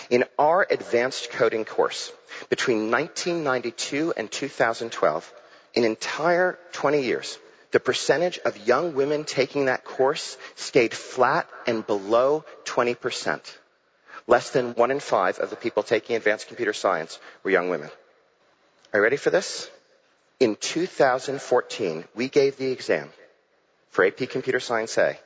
In 0.10 0.24
our 0.38 0.66
advanced 0.70 1.32
coding 1.32 1.66
course, 1.66 2.12
between 2.50 2.92
1992 2.92 4.14
and 4.16 4.32
2012, 4.32 5.34
an 5.76 5.84
entire 5.84 6.58
20 6.74 7.02
years, 7.02 7.38
the 7.72 7.80
percentage 7.80 8.40
of 8.40 8.68
young 8.68 8.96
women 8.96 9.26
taking 9.26 9.66
that 9.66 9.84
course 9.84 10.38
stayed 10.56 10.94
flat 10.94 11.50
and 11.68 11.86
below 11.86 12.46
20%. 12.66 13.42
Less 14.28 14.50
than 14.52 14.74
one 14.74 14.92
in 14.92 15.00
five 15.00 15.40
of 15.40 15.50
the 15.50 15.56
people 15.56 15.84
taking 15.84 16.16
advanced 16.16 16.48
computer 16.48 16.74
science 16.74 17.20
were 17.44 17.52
young 17.52 17.70
women. 17.70 17.90
Are 18.94 19.00
you 19.00 19.04
ready 19.04 19.18
for 19.18 19.30
this? 19.30 19.70
In 20.40 20.56
2014, 20.56 22.06
we 22.16 22.30
gave 22.30 22.58
the 22.58 22.72
exam 22.72 23.10
for 23.90 24.06
AP 24.06 24.30
Computer 24.30 24.60
Science 24.60 24.98
A, 24.98 25.18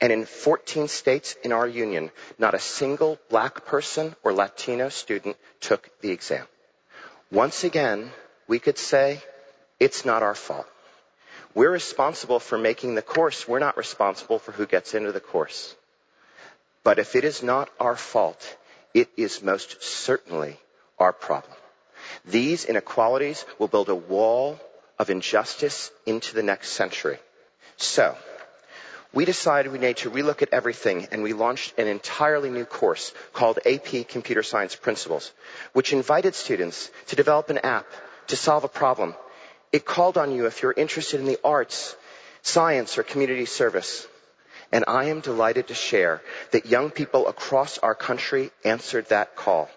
and 0.00 0.12
in 0.12 0.24
14 0.24 0.88
states 0.88 1.36
in 1.44 1.52
our 1.52 1.66
union, 1.66 2.10
not 2.38 2.54
a 2.54 2.58
single 2.58 3.18
black 3.28 3.66
person 3.66 4.14
or 4.22 4.32
Latino 4.32 4.88
student 4.88 5.36
took 5.60 5.90
the 6.00 6.10
exam. 6.10 6.46
Once 7.30 7.64
again, 7.64 8.10
we 8.48 8.58
could 8.58 8.78
say, 8.78 9.20
it's 9.78 10.04
not 10.04 10.22
our 10.22 10.34
fault. 10.34 10.66
We're 11.54 11.70
responsible 11.70 12.40
for 12.40 12.58
making 12.58 12.94
the 12.94 13.02
course. 13.02 13.46
We're 13.46 13.58
not 13.58 13.76
responsible 13.76 14.38
for 14.38 14.52
who 14.52 14.66
gets 14.66 14.94
into 14.94 15.12
the 15.12 15.20
course. 15.20 15.74
But 16.82 16.98
if 16.98 17.16
it 17.16 17.24
is 17.24 17.42
not 17.42 17.68
our 17.78 17.96
fault, 17.96 18.56
it 18.94 19.08
is 19.16 19.42
most 19.42 19.82
certainly 19.82 20.56
our 20.98 21.12
problem. 21.12 21.54
These 22.24 22.64
inequalities 22.64 23.44
will 23.58 23.68
build 23.68 23.88
a 23.88 23.94
wall 23.94 24.58
of 24.98 25.10
injustice 25.10 25.90
into 26.06 26.34
the 26.34 26.42
next 26.42 26.70
century. 26.70 27.18
So, 27.76 28.16
we 29.12 29.24
decided 29.24 29.72
we 29.72 29.78
need 29.78 29.96
to 29.98 30.10
relook 30.10 30.42
at 30.42 30.52
everything 30.52 31.08
and 31.10 31.22
we 31.22 31.32
launched 31.32 31.78
an 31.78 31.88
entirely 31.88 32.50
new 32.50 32.64
course 32.64 33.12
called 33.32 33.58
AP 33.66 34.08
Computer 34.08 34.42
Science 34.42 34.76
Principles, 34.76 35.32
which 35.72 35.92
invited 35.92 36.34
students 36.34 36.90
to 37.08 37.16
develop 37.16 37.50
an 37.50 37.58
app 37.58 37.86
to 38.28 38.36
solve 38.36 38.64
a 38.64 38.68
problem. 38.68 39.14
It 39.72 39.84
called 39.84 40.16
on 40.16 40.30
you 40.32 40.46
if 40.46 40.62
you're 40.62 40.72
interested 40.72 41.18
in 41.20 41.26
the 41.26 41.40
arts, 41.42 41.96
science, 42.42 42.98
or 42.98 43.02
community 43.02 43.46
service. 43.46 44.06
And 44.72 44.84
I 44.86 45.06
am 45.06 45.20
delighted 45.20 45.68
to 45.68 45.74
share 45.74 46.22
that 46.52 46.66
young 46.66 46.90
people 46.90 47.26
across 47.26 47.78
our 47.78 47.94
country 47.96 48.50
answered 48.64 49.08
that 49.08 49.34
call. 49.34 49.68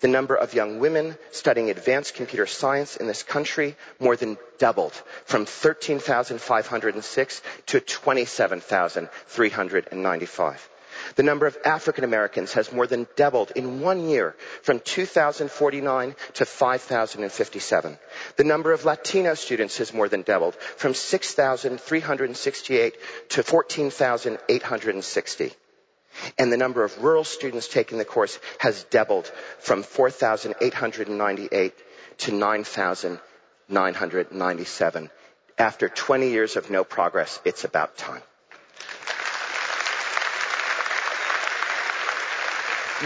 The 0.00 0.08
number 0.08 0.34
of 0.34 0.54
young 0.54 0.78
women 0.78 1.18
studying 1.30 1.68
advanced 1.70 2.14
computer 2.14 2.46
science 2.46 2.96
in 2.96 3.06
this 3.06 3.22
country 3.22 3.76
more 3.98 4.16
than 4.16 4.36
doubled 4.58 4.92
from 5.24 5.46
13,506 5.46 7.42
to 7.66 7.80
27,395. 7.80 10.68
The 11.16 11.22
number 11.22 11.46
of 11.46 11.56
African 11.64 12.04
Americans 12.04 12.52
has 12.52 12.70
more 12.72 12.86
than 12.86 13.06
doubled 13.16 13.52
in 13.56 13.80
one 13.80 14.08
year 14.08 14.36
from 14.62 14.78
2,049 14.80 16.14
to 16.34 16.44
5,057. 16.44 17.98
The 18.36 18.44
number 18.44 18.72
of 18.72 18.84
Latino 18.84 19.32
students 19.34 19.78
has 19.78 19.94
more 19.94 20.08
than 20.08 20.22
doubled 20.22 20.54
from 20.54 20.94
6,368 20.94 22.96
to 23.30 23.42
14,860. 23.42 25.52
And 26.38 26.52
the 26.52 26.56
number 26.56 26.84
of 26.84 27.02
rural 27.02 27.24
students 27.24 27.66
taking 27.68 27.98
the 27.98 28.04
course 28.04 28.38
has 28.58 28.84
doubled 28.84 29.26
from 29.58 29.82
4,898 29.82 31.74
to 32.18 32.32
9,997. 32.32 35.10
After 35.58 35.88
20 35.88 36.30
years 36.30 36.54
of 36.56 36.70
no 36.70 36.84
progress, 36.84 37.40
it's 37.44 37.64
about 37.64 37.96
time. 37.96 38.22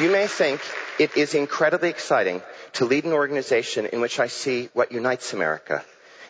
You 0.01 0.11
may 0.11 0.27
think 0.27 0.61
it 0.99 1.17
is 1.17 1.35
incredibly 1.35 1.89
exciting 1.89 2.43
to 2.75 2.85
lead 2.85 3.05
an 3.05 3.15
organization 3.15 3.87
in 3.87 4.03
which 4.03 4.21
I 4.21 4.27
see 4.27 4.69
what 4.75 4.93
unites 4.93 5.33
America. 5.33 5.83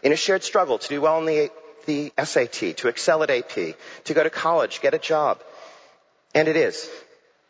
In 0.04 0.12
a 0.12 0.16
shared 0.16 0.44
struggle 0.44 0.78
to 0.78 0.88
do 0.88 1.00
well 1.00 1.18
in 1.18 1.26
the, 1.26 1.50
the 1.86 2.12
SAT, 2.22 2.76
to 2.76 2.86
excel 2.88 3.24
at 3.24 3.30
AP, 3.30 3.74
to 4.04 4.14
go 4.14 4.22
to 4.22 4.30
college, 4.30 4.80
get 4.80 4.94
a 4.94 4.98
job. 4.98 5.40
And 6.36 6.48
it 6.48 6.56
is. 6.56 6.90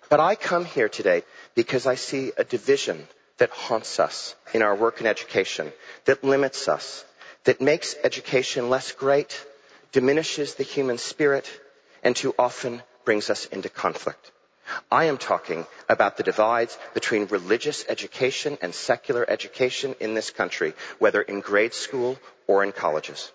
But 0.08 0.20
I 0.20 0.36
come 0.36 0.64
here 0.64 0.88
today 0.88 1.24
because 1.56 1.86
I 1.86 1.96
see 1.96 2.30
a 2.36 2.44
division 2.44 3.08
that 3.38 3.50
haunts 3.50 3.98
us 3.98 4.36
in 4.54 4.62
our 4.62 4.76
work 4.76 5.00
in 5.00 5.08
education, 5.08 5.72
that 6.04 6.22
limits 6.22 6.68
us, 6.68 7.04
that 7.42 7.60
makes 7.60 7.96
education 8.04 8.70
less 8.70 8.92
great, 8.92 9.44
diminishes 9.90 10.54
the 10.54 10.62
human 10.62 10.98
spirit, 10.98 11.50
and 12.04 12.14
too 12.14 12.32
often 12.38 12.80
brings 13.04 13.28
us 13.28 13.46
into 13.46 13.68
conflict. 13.68 14.30
I 14.88 15.06
am 15.06 15.18
talking 15.18 15.66
about 15.88 16.16
the 16.16 16.22
divides 16.22 16.78
between 16.94 17.26
religious 17.26 17.84
education 17.88 18.56
and 18.62 18.72
secular 18.72 19.28
education 19.28 19.96
in 19.98 20.14
this 20.14 20.30
country, 20.30 20.74
whether 21.00 21.20
in 21.22 21.40
grade 21.40 21.74
school 21.74 22.20
or 22.46 22.62
in 22.62 22.70
colleges. 22.70 23.32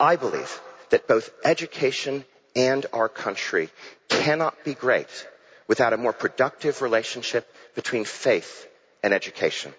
I 0.00 0.16
believe 0.16 0.60
that 0.90 1.06
both 1.06 1.30
education 1.44 2.24
and 2.54 2.86
our 2.92 3.08
country 3.08 3.70
cannot 4.08 4.64
be 4.64 4.74
great 4.74 5.26
without 5.68 5.92
a 5.92 5.96
more 5.96 6.12
productive 6.12 6.82
relationship 6.82 7.46
between 7.74 8.04
faith 8.04 8.68
and 9.02 9.14
education. 9.14 9.72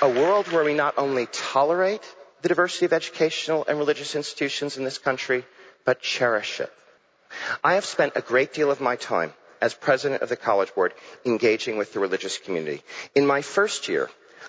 A 0.00 0.08
world 0.08 0.46
where 0.52 0.64
we 0.64 0.74
not 0.74 0.94
only 0.96 1.26
tolerate 1.26 2.02
the 2.42 2.48
diversity 2.48 2.86
of 2.86 2.92
educational 2.92 3.64
and 3.66 3.78
religious 3.78 4.14
institutions 4.14 4.76
in 4.76 4.84
this 4.84 4.98
country, 4.98 5.44
but 5.84 6.00
cherish 6.00 6.60
it. 6.60 6.72
I 7.64 7.74
have 7.74 7.84
spent 7.84 8.12
a 8.16 8.20
great 8.22 8.52
deal 8.52 8.70
of 8.70 8.80
my 8.80 8.96
time 8.96 9.32
as 9.60 9.74
president 9.74 10.22
of 10.22 10.28
the 10.28 10.36
College 10.36 10.72
Board 10.74 10.92
engaging 11.24 11.78
with 11.78 11.92
the 11.92 12.00
religious 12.00 12.38
community. 12.38 12.82
In 13.14 13.26
my 13.26 13.42
first 13.42 13.88
year, 13.88 14.08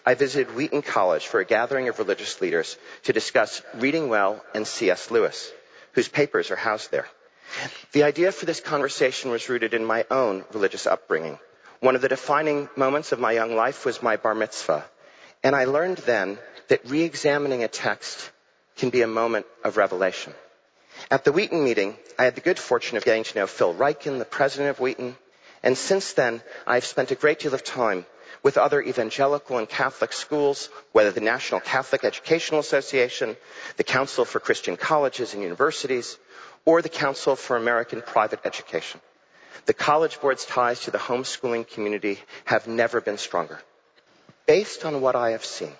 I 0.09 0.15
visited 0.15 0.55
Wheaton 0.55 0.81
College 0.81 1.27
for 1.27 1.39
a 1.39 1.45
gathering 1.45 1.87
of 1.87 1.99
religious 1.99 2.41
leaders 2.41 2.77
to 3.03 3.13
discuss 3.13 3.61
reading 3.75 4.09
well 4.09 4.43
and 4.55 4.65
C.S. 4.65 5.11
Lewis, 5.11 5.51
whose 5.91 6.07
papers 6.07 6.49
are 6.49 6.55
housed 6.55 6.89
there. 6.89 7.05
The 7.91 8.01
idea 8.01 8.31
for 8.31 8.47
this 8.47 8.59
conversation 8.59 9.29
was 9.29 9.47
rooted 9.49 9.75
in 9.75 9.85
my 9.85 10.07
own 10.09 10.45
religious 10.51 10.87
upbringing. 10.87 11.37
One 11.79 11.93
of 11.93 12.01
the 12.01 12.07
defining 12.09 12.69
moments 12.75 13.11
of 13.11 13.19
my 13.19 13.33
young 13.33 13.55
life 13.55 13.85
was 13.85 14.01
my 14.01 14.15
bar 14.17 14.33
mitzvah. 14.33 14.83
And 15.43 15.55
I 15.55 15.65
learned 15.65 15.99
then 15.99 16.39
that 16.69 16.89
re-examining 16.89 17.63
a 17.63 17.67
text 17.67 18.31
can 18.77 18.89
be 18.89 19.03
a 19.03 19.07
moment 19.21 19.45
of 19.63 19.77
revelation. 19.77 20.33
At 21.11 21.23
the 21.23 21.31
Wheaton 21.31 21.63
meeting, 21.63 21.95
I 22.17 22.23
had 22.23 22.33
the 22.33 22.41
good 22.41 22.57
fortune 22.57 22.97
of 22.97 23.05
getting 23.05 23.25
to 23.25 23.37
know 23.37 23.45
Phil 23.45 23.75
Ryken, 23.75 24.17
the 24.17 24.25
president 24.25 24.71
of 24.71 24.79
Wheaton, 24.79 25.15
and 25.61 25.77
since 25.77 26.13
then, 26.13 26.41
I've 26.65 26.85
spent 26.85 27.11
a 27.11 27.15
great 27.15 27.37
deal 27.37 27.53
of 27.53 27.63
time 27.63 28.07
with 28.43 28.57
other 28.57 28.81
evangelical 28.81 29.57
and 29.57 29.67
Catholic 29.67 30.13
schools, 30.13 30.69
whether 30.91 31.11
the 31.11 31.21
National 31.21 31.59
Catholic 31.59 32.03
Educational 32.03 32.59
Association, 32.59 33.35
the 33.77 33.83
Council 33.83 34.25
for 34.25 34.39
Christian 34.39 34.77
Colleges 34.77 35.33
and 35.33 35.43
Universities, 35.43 36.17
or 36.65 36.81
the 36.81 36.89
Council 36.89 37.35
for 37.35 37.57
American 37.57 38.01
Private 38.01 38.39
Education. 38.45 39.01
The 39.65 39.73
College 39.73 40.19
Board's 40.21 40.45
ties 40.45 40.81
to 40.81 40.91
the 40.91 40.97
homeschooling 40.97 41.67
community 41.67 42.19
have 42.45 42.67
never 42.67 43.01
been 43.01 43.17
stronger. 43.17 43.59
Based 44.45 44.85
on 44.85 45.01
what 45.01 45.15
I 45.15 45.31
have 45.31 45.45
seen, 45.45 45.73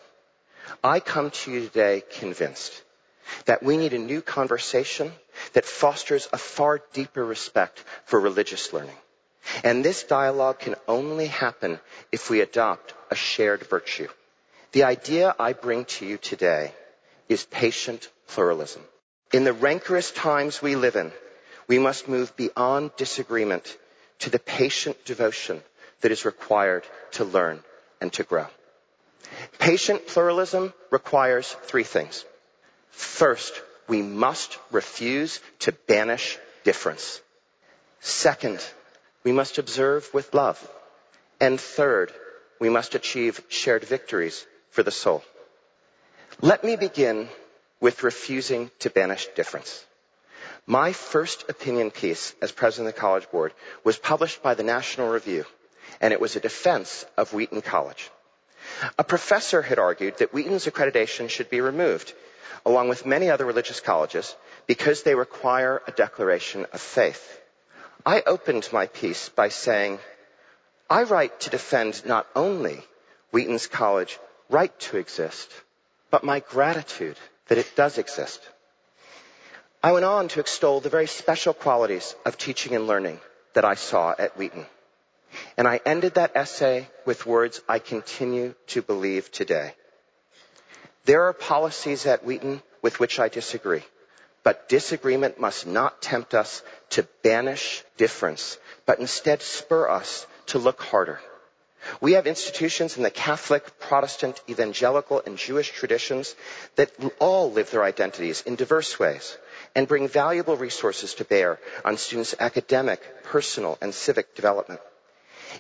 I 0.84 1.00
come 1.00 1.32
to 1.32 1.52
you 1.52 1.62
today 1.62 2.04
convinced 2.20 2.84
that 3.46 3.64
we 3.64 3.78
need 3.78 3.94
a 3.94 4.00
new 4.00 4.22
conversation 4.22 5.12
that 5.54 5.66
fosters 5.66 6.28
a 6.34 6.38
far 6.38 6.82
deeper 6.94 7.24
respect 7.24 7.84
for 8.06 8.20
religious 8.20 8.74
learning. 8.74 8.96
And 9.64 9.84
this 9.84 10.04
dialogue 10.04 10.60
can 10.60 10.76
only 10.88 11.28
happen 11.28 11.80
if 12.12 12.30
we 12.30 12.42
adopt 12.42 12.94
a 13.12 13.16
shared 13.16 13.64
virtue. 13.64 14.08
The 14.72 14.84
idea 14.84 15.36
I 15.40 15.54
bring 15.54 15.86
to 15.86 16.06
you 16.06 16.18
today 16.18 16.74
is 17.28 17.46
patient 17.46 18.10
pluralism. 18.28 18.82
In 19.34 19.44
the 19.44 19.54
rancorous 19.54 20.12
times 20.12 20.62
we 20.62 20.76
live 20.76 20.96
in, 20.96 21.12
we 21.68 21.80
must 21.80 22.08
move 22.08 22.36
beyond 22.36 22.92
disagreement 22.98 23.78
to 24.20 24.30
the 24.30 24.40
patient 24.40 25.06
devotion 25.06 25.62
that 26.02 26.12
is 26.12 26.26
required 26.26 26.84
to 27.12 27.24
learn 27.26 27.64
and 28.02 28.12
to 28.14 28.24
grow. 28.24 28.48
Patient 29.60 30.08
pluralism 30.08 30.74
requires 30.92 31.56
three 31.64 31.84
things. 31.84 32.26
First, 32.90 33.54
we 33.88 34.02
must 34.02 34.58
refuse 34.72 35.40
to 35.60 35.72
banish 35.72 36.38
difference. 36.64 37.22
Second, 38.00 38.64
we 39.24 39.32
must 39.32 39.58
observe 39.58 40.10
with 40.14 40.34
love. 40.34 40.60
And 41.40 41.60
third, 41.60 42.12
we 42.60 42.70
must 42.70 42.96
achieve 42.96 43.42
shared 43.50 43.84
victories 43.84 44.46
for 44.72 44.84
the 44.84 44.92
soul. 44.92 45.24
Let 46.42 46.64
me 46.64 46.76
begin 46.76 47.30
with 47.80 48.04
refusing 48.04 48.72
to 48.80 48.90
banish 48.90 49.28
difference. 49.36 49.86
My 50.66 50.94
first 50.94 51.50
opinion 51.50 51.92
piece 51.92 52.36
as 52.42 52.52
president 52.52 52.90
of 52.90 52.96
the 52.96 53.02
College 53.02 53.30
Board 53.32 53.54
was 53.84 53.98
published 53.98 54.44
by 54.44 54.54
the 54.54 54.64
National 54.64 55.10
Review, 55.10 55.46
and 56.02 56.14
it 56.14 56.22
was 56.22 56.36
a 56.36 56.42
defense 56.42 57.06
of 57.18 57.34
Wheaton 57.34 57.62
College. 57.62 58.10
A 58.98 59.04
professor 59.04 59.62
had 59.62 59.80
argued 59.80 60.18
that 60.18 60.34
Wheaton's 60.34 60.66
accreditation 60.66 61.30
should 61.30 61.50
be 61.50 61.62
removed 61.62 62.14
along 62.66 62.90
with 62.90 63.06
many 63.06 63.30
other 63.30 63.46
religious 63.46 63.80
colleges, 63.80 64.36
because 64.68 65.04
they 65.04 65.16
require 65.16 65.82
a 65.88 65.92
declaration 65.92 66.66
of 66.74 66.82
faith. 66.82 67.39
I 68.06 68.22
opened 68.26 68.70
my 68.72 68.88
piece 68.88 69.30
by 69.30 69.50
saying, 69.50 70.00
I 70.90 71.04
write 71.04 71.42
to 71.42 71.50
defend 71.50 72.06
not 72.06 72.28
only 72.36 72.84
Wheaton's 73.32 73.68
College 73.68 74.18
right 74.50 74.78
to 74.80 74.98
exist, 74.98 75.52
but 76.10 76.24
my 76.24 76.40
gratitude 76.40 77.18
that 77.48 77.58
it 77.58 77.76
does 77.76 77.98
exist. 77.98 78.42
I 79.84 79.92
went 79.92 80.06
on 80.06 80.28
to 80.30 80.40
extol 80.40 80.80
the 80.80 80.90
very 80.90 81.08
special 81.08 81.54
qualities 81.54 82.16
of 82.26 82.38
teaching 82.38 82.76
and 82.76 82.88
learning 82.88 83.20
that 83.54 83.66
I 83.66 83.76
saw 83.76 84.16
at 84.18 84.38
Wheaton. 84.38 84.66
And 85.58 85.68
I 85.68 85.80
ended 85.86 86.16
that 86.16 86.36
essay 86.36 86.88
with 87.06 87.26
words 87.26 87.62
I 87.70 87.80
continue 87.80 88.56
to 88.68 88.82
believe 88.82 89.32
today. 89.32 89.74
There 91.06 91.24
are 91.26 91.34
policies 91.34 92.06
at 92.06 92.26
Wheaton 92.26 92.62
with 92.82 93.00
which 93.00 93.20
I 93.20 93.30
disagree, 93.30 93.84
but 94.44 94.70
disagreement 94.70 95.40
must 95.40 95.68
not 95.68 96.02
tempt 96.02 96.34
us 96.34 96.62
to 96.92 97.08
banish 97.24 97.84
difference, 97.98 98.58
but 98.86 99.00
instead 99.00 99.42
spur 99.42 99.90
us 99.90 100.26
to 100.48 100.60
look 100.60 100.82
harder. 100.82 101.20
We 102.02 102.14
have 102.14 102.28
institutions 102.28 102.98
in 102.98 103.04
the 103.04 103.12
Catholic, 103.12 103.80
Protestant, 103.80 104.42
evangelical, 104.50 105.22
and 105.26 105.38
Jewish 105.38 105.72
traditions 105.72 106.36
that 106.76 106.92
all 107.20 107.52
live 107.52 107.72
their 107.72 107.84
identities 107.84 108.42
in 108.42 108.56
diverse 108.56 109.00
ways 109.00 109.38
and 109.76 109.88
bring 109.88 110.08
valuable 110.08 110.58
resources 110.58 111.14
to 111.16 111.26
bear 111.26 111.60
on 111.86 111.98
students' 111.98 112.36
academic, 112.40 113.24
personal, 113.24 113.78
and 113.82 113.94
civic 113.94 114.36
development. 114.36 114.82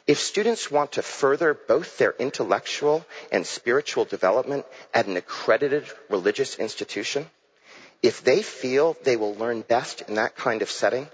If 0.05 0.19
students 0.19 0.69
want 0.69 0.93
to 0.93 1.01
further 1.01 1.53
both 1.53 1.97
their 1.97 2.13
intellectual 2.19 3.05
and 3.31 3.45
spiritual 3.45 4.05
development 4.05 4.65
at 4.93 5.07
an 5.07 5.17
accredited 5.17 5.85
religious 6.09 6.59
institution, 6.59 7.29
if 8.01 8.23
they 8.23 8.41
feel 8.41 8.95
they 9.03 9.17
will 9.17 9.35
learn 9.35 9.61
best 9.61 10.01
in 10.07 10.15
that 10.15 10.35
kind 10.35 10.61
of 10.61 10.69
setting, 10.69 11.07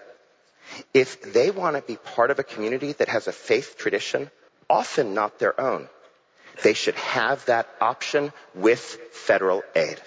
if 0.93 1.33
they 1.33 1.51
want 1.51 1.75
to 1.75 1.81
be 1.81 1.95
part 1.97 2.31
of 2.31 2.39
a 2.39 2.43
community 2.43 2.91
that 2.93 3.09
has 3.09 3.27
a 3.27 3.31
faith 3.31 3.75
tradition, 3.77 4.29
often 4.69 5.13
not 5.13 5.39
their 5.39 5.59
own, 5.59 5.87
they 6.63 6.73
should 6.73 6.95
have 6.95 7.45
that 7.45 7.67
option 7.81 8.31
with 8.53 8.79
federal 9.11 9.63
aid. 9.75 9.99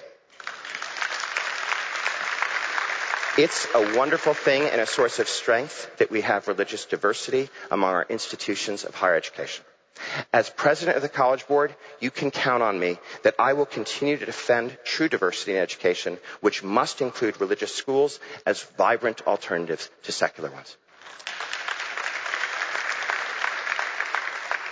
It's 3.37 3.69
a 3.73 3.97
wonderful 3.97 4.35
thing 4.35 4.63
and 4.63 4.81
a 4.81 4.87
source 4.87 5.21
of 5.21 5.29
strength 5.29 5.89
that 5.99 6.11
we 6.11 6.23
have 6.23 6.49
religious 6.49 6.87
diversity 6.87 7.49
among 7.71 7.91
our 7.91 8.07
institutions 8.09 8.85
of 8.85 8.97
higher 8.97 9.15
education. 9.15 9.65
As 10.33 10.51
president 10.51 10.97
of 10.97 11.03
the 11.03 11.09
College 11.09 11.47
Board, 11.47 11.75
you 12.01 12.11
can 12.11 12.31
count 12.31 12.63
on 12.63 12.79
me 12.79 12.99
that 13.23 13.35
I 13.39 13.53
will 13.55 13.67
continue 13.67 14.17
to 14.17 14.27
defend 14.27 14.77
true 14.85 15.09
diversity 15.09 15.53
in 15.53 15.59
education, 15.63 16.19
which 16.41 16.63
must 16.63 17.01
include 17.01 17.41
religious 17.41 17.75
schools 17.75 18.21
as 18.47 18.63
vibrant 18.77 19.27
alternatives 19.27 19.91
to 20.05 20.13
secular 20.13 20.51
ones. 20.51 20.77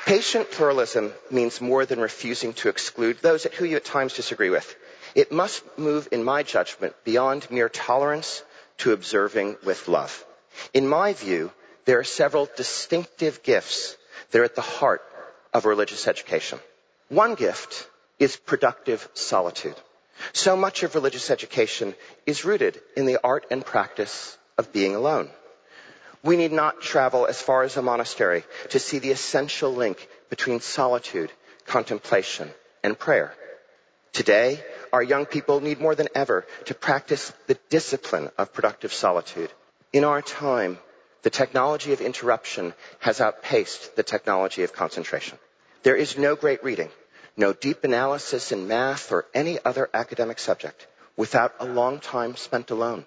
Patient 0.06 0.50
pluralism 0.52 1.12
means 1.32 1.60
more 1.60 1.84
than 1.84 1.98
refusing 1.98 2.52
to 2.54 2.68
exclude 2.68 3.18
those 3.22 3.42
who 3.42 3.64
you 3.64 3.76
at 3.76 3.84
times 3.84 4.14
disagree 4.14 4.50
with. 4.50 4.76
It 5.16 5.32
must 5.32 5.64
move, 5.76 6.08
in 6.12 6.22
my 6.22 6.44
judgment, 6.44 6.94
beyond 7.02 7.50
mere 7.50 7.68
tolerance 7.68 8.42
to 8.78 8.92
observing 8.92 9.56
with 9.64 9.88
love. 9.88 10.24
In 10.72 10.86
my 10.86 11.14
view, 11.14 11.50
there 11.86 11.98
are 11.98 12.04
several 12.04 12.48
distinctive 12.56 13.42
gifts 13.42 13.96
that 14.30 14.40
are 14.40 14.44
at 14.44 14.54
the 14.54 14.60
heart 14.60 15.02
of 15.56 15.64
religious 15.64 16.06
education. 16.06 16.58
One 17.08 17.34
gift 17.34 17.88
is 18.18 18.36
productive 18.36 19.08
solitude. 19.14 19.74
So 20.34 20.54
much 20.54 20.82
of 20.82 20.94
religious 20.94 21.30
education 21.30 21.94
is 22.26 22.44
rooted 22.44 22.78
in 22.94 23.06
the 23.06 23.18
art 23.24 23.46
and 23.50 23.64
practice 23.64 24.36
of 24.58 24.70
being 24.74 24.94
alone. 24.94 25.30
We 26.22 26.36
need 26.36 26.52
not 26.52 26.82
travel 26.82 27.24
as 27.26 27.40
far 27.40 27.62
as 27.62 27.76
a 27.78 27.82
monastery 27.82 28.44
to 28.70 28.78
see 28.78 28.98
the 28.98 29.12
essential 29.12 29.72
link 29.72 30.08
between 30.28 30.60
solitude, 30.60 31.32
contemplation, 31.66 32.50
and 32.84 32.98
prayer. 32.98 33.32
Today, 34.12 34.62
our 34.92 35.02
young 35.02 35.24
people 35.24 35.60
need 35.60 35.80
more 35.80 35.94
than 35.94 36.08
ever 36.14 36.44
to 36.66 36.74
practice 36.74 37.32
the 37.46 37.58
discipline 37.70 38.28
of 38.36 38.52
productive 38.52 38.92
solitude. 38.92 39.50
In 39.94 40.04
our 40.04 40.20
time, 40.20 40.78
the 41.26 41.30
technology 41.30 41.92
of 41.92 42.00
interruption 42.00 42.72
has 43.00 43.20
outpaced 43.20 43.96
the 43.96 44.04
technology 44.04 44.62
of 44.62 44.72
concentration. 44.72 45.36
There 45.82 45.96
is 45.96 46.16
no 46.16 46.36
great 46.36 46.62
reading, 46.62 46.88
no 47.36 47.52
deep 47.52 47.82
analysis 47.82 48.52
in 48.52 48.68
math 48.68 49.10
or 49.10 49.26
any 49.34 49.58
other 49.64 49.90
academic 49.92 50.38
subject 50.38 50.86
without 51.16 51.52
a 51.58 51.64
long 51.64 51.98
time 51.98 52.36
spent 52.36 52.70
alone 52.70 53.04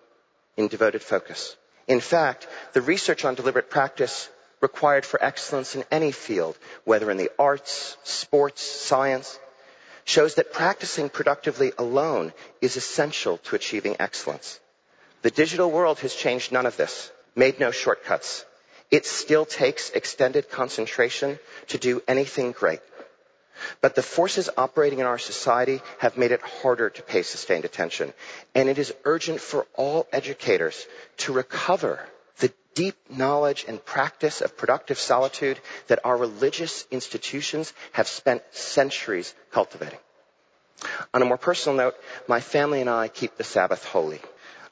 in 0.57 0.67
devoted 0.67 1.01
focus. 1.01 1.55
In 1.87 2.01
fact, 2.01 2.45
the 2.73 2.81
research 2.81 3.23
on 3.23 3.35
deliberate 3.35 3.69
practice 3.69 4.27
required 4.59 5.05
for 5.05 5.23
excellence 5.23 5.77
in 5.77 5.85
any 5.89 6.11
field, 6.11 6.57
whether 6.83 7.09
in 7.09 7.15
the 7.15 7.31
arts, 7.39 7.95
sports, 8.03 8.61
science, 8.61 9.39
shows 10.03 10.35
that 10.35 10.51
practicing 10.51 11.07
productively 11.07 11.71
alone 11.77 12.33
is 12.59 12.75
essential 12.75 13.37
to 13.45 13.55
achieving 13.55 13.95
excellence. 13.97 14.59
The 15.21 15.31
digital 15.31 15.71
world 15.71 15.99
has 15.99 16.13
changed 16.13 16.51
none 16.51 16.65
of 16.65 16.75
this, 16.75 17.13
made 17.35 17.59
no 17.59 17.71
shortcuts. 17.71 18.45
It 18.91 19.05
still 19.05 19.45
takes 19.45 19.91
extended 19.91 20.49
concentration 20.49 21.39
to 21.67 21.77
do 21.77 22.01
anything 22.07 22.51
great. 22.51 22.81
But 23.81 23.95
the 23.95 24.01
forces 24.01 24.49
operating 24.57 24.99
in 24.99 25.05
our 25.05 25.17
society 25.17 25.81
have 25.99 26.17
made 26.17 26.31
it 26.31 26.41
harder 26.41 26.89
to 26.89 27.01
pay 27.03 27.23
sustained 27.23 27.65
attention. 27.65 28.13
And 28.55 28.69
it 28.69 28.77
is 28.77 28.93
urgent 29.03 29.41
for 29.41 29.67
all 29.75 30.07
educators 30.11 30.85
to 31.17 31.33
recover 31.33 31.99
the 32.37 32.51
deep 32.73 32.95
knowledge 33.09 33.65
and 33.67 33.83
practice 33.83 34.41
of 34.41 34.57
productive 34.57 34.97
solitude 34.97 35.59
that 35.87 35.99
our 36.05 36.15
religious 36.17 36.87
institutions 36.89 37.73
have 37.91 38.07
spent 38.07 38.41
centuries 38.51 39.33
cultivating. 39.51 39.99
On 41.13 41.21
a 41.21 41.25
more 41.25 41.37
personal 41.37 41.77
note, 41.77 41.95
my 42.27 42.39
family 42.39 42.79
and 42.81 42.89
I 42.89 43.09
keep 43.09 43.35
the 43.35 43.43
Sabbath 43.43 43.83
holy. 43.83 44.21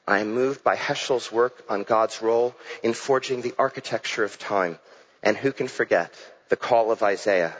I 0.08 0.20
am 0.20 0.32
moved 0.32 0.64
by 0.64 0.74
Heschel's 0.74 1.30
work 1.30 1.62
on 1.68 1.82
God's 1.82 2.22
role 2.22 2.56
in 2.82 2.94
forging 2.94 3.42
the 3.42 3.54
architecture 3.58 4.24
of 4.24 4.38
time. 4.38 4.78
And 5.22 5.36
who 5.36 5.52
can 5.52 5.68
forget 5.68 6.14
the 6.48 6.56
call 6.56 6.90
of 6.90 7.02
Isaiah? 7.02 7.54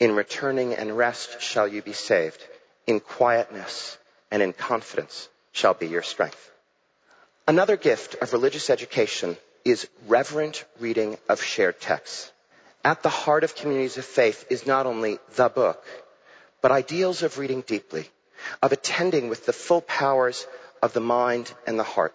In 0.00 0.16
returning 0.16 0.72
and 0.72 0.96
rest 0.96 1.42
shall 1.42 1.68
you 1.68 1.82
be 1.82 1.92
saved. 1.92 2.42
In 2.86 3.00
quietness 3.00 3.98
and 4.30 4.42
in 4.42 4.54
confidence 4.54 5.28
shall 5.52 5.74
be 5.74 5.88
your 5.88 6.00
strength. 6.00 6.50
Another 7.46 7.76
gift 7.76 8.14
of 8.22 8.32
religious 8.32 8.70
education 8.70 9.36
is 9.66 9.86
reverent 10.06 10.64
reading 10.78 11.18
of 11.28 11.42
shared 11.42 11.82
texts. 11.82 12.32
At 12.82 13.02
the 13.02 13.10
heart 13.10 13.44
of 13.44 13.54
communities 13.54 13.98
of 13.98 14.06
faith 14.06 14.46
is 14.48 14.66
not 14.66 14.86
only 14.86 15.18
the 15.36 15.50
book, 15.50 15.84
but 16.62 16.72
ideals 16.72 17.22
of 17.22 17.36
reading 17.36 17.60
deeply, 17.60 18.08
of 18.62 18.72
attending 18.72 19.28
with 19.28 19.44
the 19.44 19.52
full 19.52 19.82
powers 19.82 20.46
of 20.82 20.92
the 20.92 21.00
mind 21.00 21.52
and 21.66 21.78
the 21.78 21.84
heart. 21.84 22.14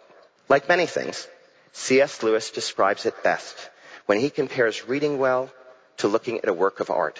Like 0.49 0.69
many 0.69 0.86
things, 0.86 1.28
C.S. 1.73 2.23
Lewis 2.23 2.51
describes 2.51 3.06
it 3.06 3.23
best 3.23 3.56
when 4.06 4.19
he 4.19 4.30
compares 4.30 4.88
reading 4.88 5.17
well 5.17 5.51
to 5.97 6.08
looking 6.08 6.38
at 6.39 6.49
a 6.49 6.54
work 6.54 6.80
of 6.80 6.89
art. 6.89 7.19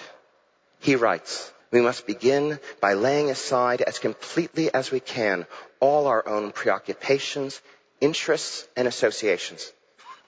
He 0.80 0.96
writes, 0.96 1.52
we 1.70 1.80
must 1.80 2.06
begin 2.06 2.60
by 2.80 2.94
laying 2.94 3.30
aside 3.30 3.82
as 3.82 3.98
completely 3.98 4.72
as 4.72 4.90
we 4.90 5.00
can 5.00 5.46
all 5.80 6.06
our 6.06 6.26
own 6.28 6.52
preoccupations, 6.52 7.60
interests, 8.00 8.66
and 8.76 8.86
associations 8.86 9.72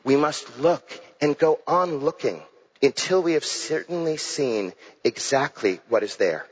we 0.04 0.16
must 0.16 0.58
look 0.58 1.00
and 1.20 1.36
go 1.36 1.60
on 1.66 1.98
looking 1.98 2.42
until 2.82 3.22
we 3.22 3.34
have 3.34 3.44
certainly 3.44 4.16
seen 4.16 4.72
exactly 5.04 5.80
what 5.88 6.02
is 6.02 6.16
there. 6.16 6.46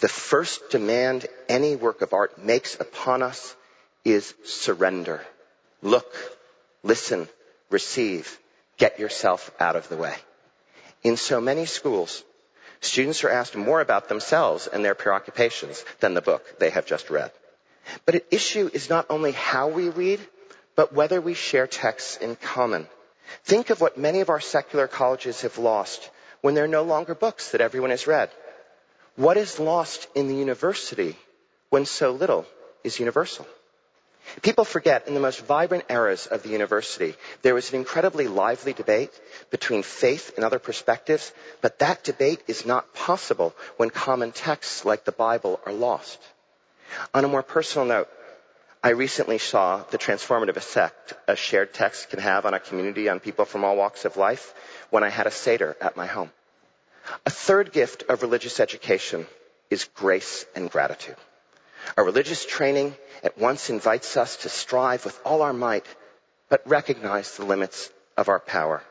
The 0.00 0.08
first 0.08 0.70
demand 0.70 1.26
any 1.48 1.76
work 1.76 2.02
of 2.02 2.12
art 2.12 2.42
makes 2.42 2.74
upon 2.80 3.22
us 3.22 3.54
is 4.04 4.34
surrender. 4.44 5.20
Look, 5.82 6.14
listen, 6.82 7.28
receive, 7.70 8.38
get 8.76 8.98
yourself 8.98 9.50
out 9.60 9.76
of 9.76 9.88
the 9.88 9.96
way. 9.96 10.14
In 11.02 11.16
so 11.16 11.40
many 11.40 11.66
schools, 11.66 12.22
students 12.80 13.24
are 13.24 13.30
asked 13.30 13.56
more 13.56 13.80
about 13.80 14.08
themselves 14.08 14.66
and 14.66 14.84
their 14.84 14.94
preoccupations 14.94 15.84
than 16.00 16.14
the 16.14 16.20
book 16.20 16.58
they 16.58 16.70
have 16.70 16.86
just 16.86 17.10
read. 17.10 17.32
But 18.04 18.16
an 18.16 18.20
issue 18.30 18.70
is 18.72 18.90
not 18.90 19.06
only 19.10 19.32
how 19.32 19.68
we 19.68 19.88
read, 19.88 20.20
but 20.76 20.92
whether 20.92 21.20
we 21.20 21.34
share 21.34 21.66
texts 21.66 22.16
in 22.16 22.36
common. 22.36 22.86
Think 23.44 23.70
of 23.70 23.80
what 23.80 23.98
many 23.98 24.20
of 24.20 24.30
our 24.30 24.40
secular 24.40 24.86
colleges 24.86 25.42
have 25.42 25.58
lost 25.58 26.10
when 26.40 26.54
there 26.54 26.64
are 26.64 26.68
no 26.68 26.82
longer 26.82 27.14
books 27.14 27.50
that 27.50 27.60
everyone 27.60 27.90
has 27.90 28.06
read. 28.06 28.30
What 29.16 29.36
is 29.36 29.58
lost 29.58 30.06
in 30.14 30.28
the 30.28 30.34
university 30.34 31.16
when 31.70 31.86
so 31.86 32.12
little 32.12 32.46
is 32.84 32.98
universal? 32.98 33.46
People 34.40 34.64
forget 34.64 35.08
in 35.08 35.14
the 35.14 35.20
most 35.20 35.40
vibrant 35.44 35.84
eras 35.90 36.26
of 36.26 36.42
the 36.42 36.48
university, 36.48 37.14
there 37.42 37.54
was 37.54 37.70
an 37.70 37.76
incredibly 37.76 38.28
lively 38.28 38.72
debate 38.72 39.12
between 39.50 39.82
faith 39.82 40.32
and 40.36 40.44
other 40.44 40.58
perspectives, 40.58 41.32
but 41.60 41.78
that 41.80 42.02
debate 42.04 42.42
is 42.46 42.64
not 42.64 42.94
possible 42.94 43.54
when 43.76 43.90
common 43.90 44.32
texts 44.32 44.84
like 44.84 45.04
the 45.04 45.12
Bible 45.12 45.60
are 45.66 45.72
lost. 45.72 46.18
On 47.12 47.24
a 47.24 47.28
more 47.28 47.42
personal 47.42 47.86
note, 47.86 48.08
I 48.82 48.90
recently 48.90 49.38
saw 49.38 49.84
the 49.90 49.98
transformative 49.98 50.56
effect 50.56 51.14
a 51.28 51.36
shared 51.36 51.72
text 51.72 52.10
can 52.10 52.18
have 52.18 52.46
on 52.46 52.54
a 52.54 52.60
community, 52.60 53.08
on 53.08 53.20
people 53.20 53.44
from 53.44 53.64
all 53.64 53.76
walks 53.76 54.04
of 54.04 54.16
life, 54.16 54.54
when 54.90 55.04
I 55.04 55.08
had 55.08 55.26
a 55.26 55.30
Seder 55.30 55.76
at 55.80 55.96
my 55.96 56.06
home. 56.06 56.32
A 57.26 57.30
third 57.30 57.72
gift 57.72 58.04
of 58.08 58.22
religious 58.22 58.60
education 58.60 59.26
is 59.70 59.84
grace 59.94 60.46
and 60.56 60.70
gratitude. 60.70 61.16
A 61.96 62.02
religious 62.02 62.44
training 62.44 62.96
at 63.22 63.38
once 63.38 63.70
invites 63.70 64.16
us 64.16 64.36
to 64.38 64.48
strive 64.48 65.04
with 65.04 65.18
all 65.24 65.42
our 65.42 65.52
might, 65.52 65.86
but 66.48 66.66
recognize 66.68 67.36
the 67.36 67.44
limits 67.44 67.90
of 68.16 68.28
our 68.28 68.40
power. 68.40 68.82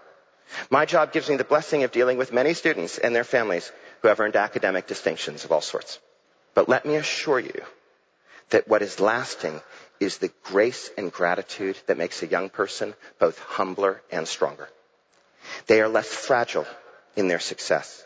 My 0.69 0.85
job 0.85 1.13
gives 1.13 1.29
me 1.29 1.37
the 1.37 1.43
blessing 1.43 1.83
of 1.83 1.91
dealing 1.91 2.17
with 2.17 2.33
many 2.33 2.53
students 2.53 2.97
and 2.97 3.15
their 3.15 3.23
families 3.23 3.71
who 4.01 4.07
have 4.07 4.19
earned 4.19 4.35
academic 4.35 4.87
distinctions 4.87 5.45
of 5.45 5.51
all 5.51 5.61
sorts. 5.61 5.99
But 6.53 6.67
let 6.67 6.85
me 6.85 6.95
assure 6.95 7.39
you 7.39 7.61
that 8.49 8.67
what 8.67 8.81
is 8.81 8.99
lasting 8.99 9.61
is 9.99 10.17
the 10.17 10.31
grace 10.43 10.89
and 10.97 11.11
gratitude 11.11 11.77
that 11.87 11.97
makes 11.97 12.21
a 12.21 12.27
young 12.27 12.49
person 12.49 12.93
both 13.19 13.39
humbler 13.39 14.01
and 14.11 14.27
stronger. 14.27 14.67
They 15.67 15.81
are 15.81 15.87
less 15.87 16.07
fragile 16.07 16.65
in 17.15 17.27
their 17.27 17.39
success. 17.39 18.05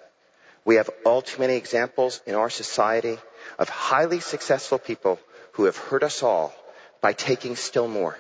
We 0.64 0.76
have 0.76 0.90
all 1.06 1.22
too 1.22 1.40
many 1.40 1.56
examples 1.56 2.22
in 2.26 2.36
our 2.36 2.50
society 2.50 3.18
of 3.58 3.70
highly 3.70 4.20
successful 4.20 4.80
people 4.80 5.20
who 5.54 5.66
have 5.66 5.78
hurt 5.78 6.04
us 6.04 6.24
all 6.24 6.54
by 7.02 7.14
taking 7.14 7.56
still 7.56 7.88
more, 7.88 8.18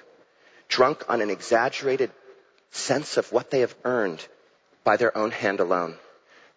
drunk 0.67 1.03
on 1.09 1.21
an 1.21 1.29
exaggerated 1.29 2.11
sense 2.71 3.17
of 3.17 3.31
what 3.31 3.51
they 3.51 3.61
have 3.61 3.75
earned 3.83 4.25
by 4.83 4.97
their 4.97 5.17
own 5.17 5.31
hand 5.31 5.59
alone. 5.59 5.95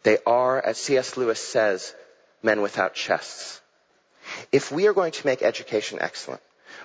They 0.02 0.18
are, 0.26 0.60
as 0.60 0.78
C.S. 0.78 1.16
Lewis 1.16 1.40
says, 1.40 1.94
men 2.42 2.62
without 2.62 2.94
chests. 2.94 3.60
If 4.52 4.70
we 4.70 4.86
are 4.86 4.92
going 4.92 5.12
to 5.12 5.26
make 5.26 5.42
education 5.42 5.98
excellent, 6.00 6.42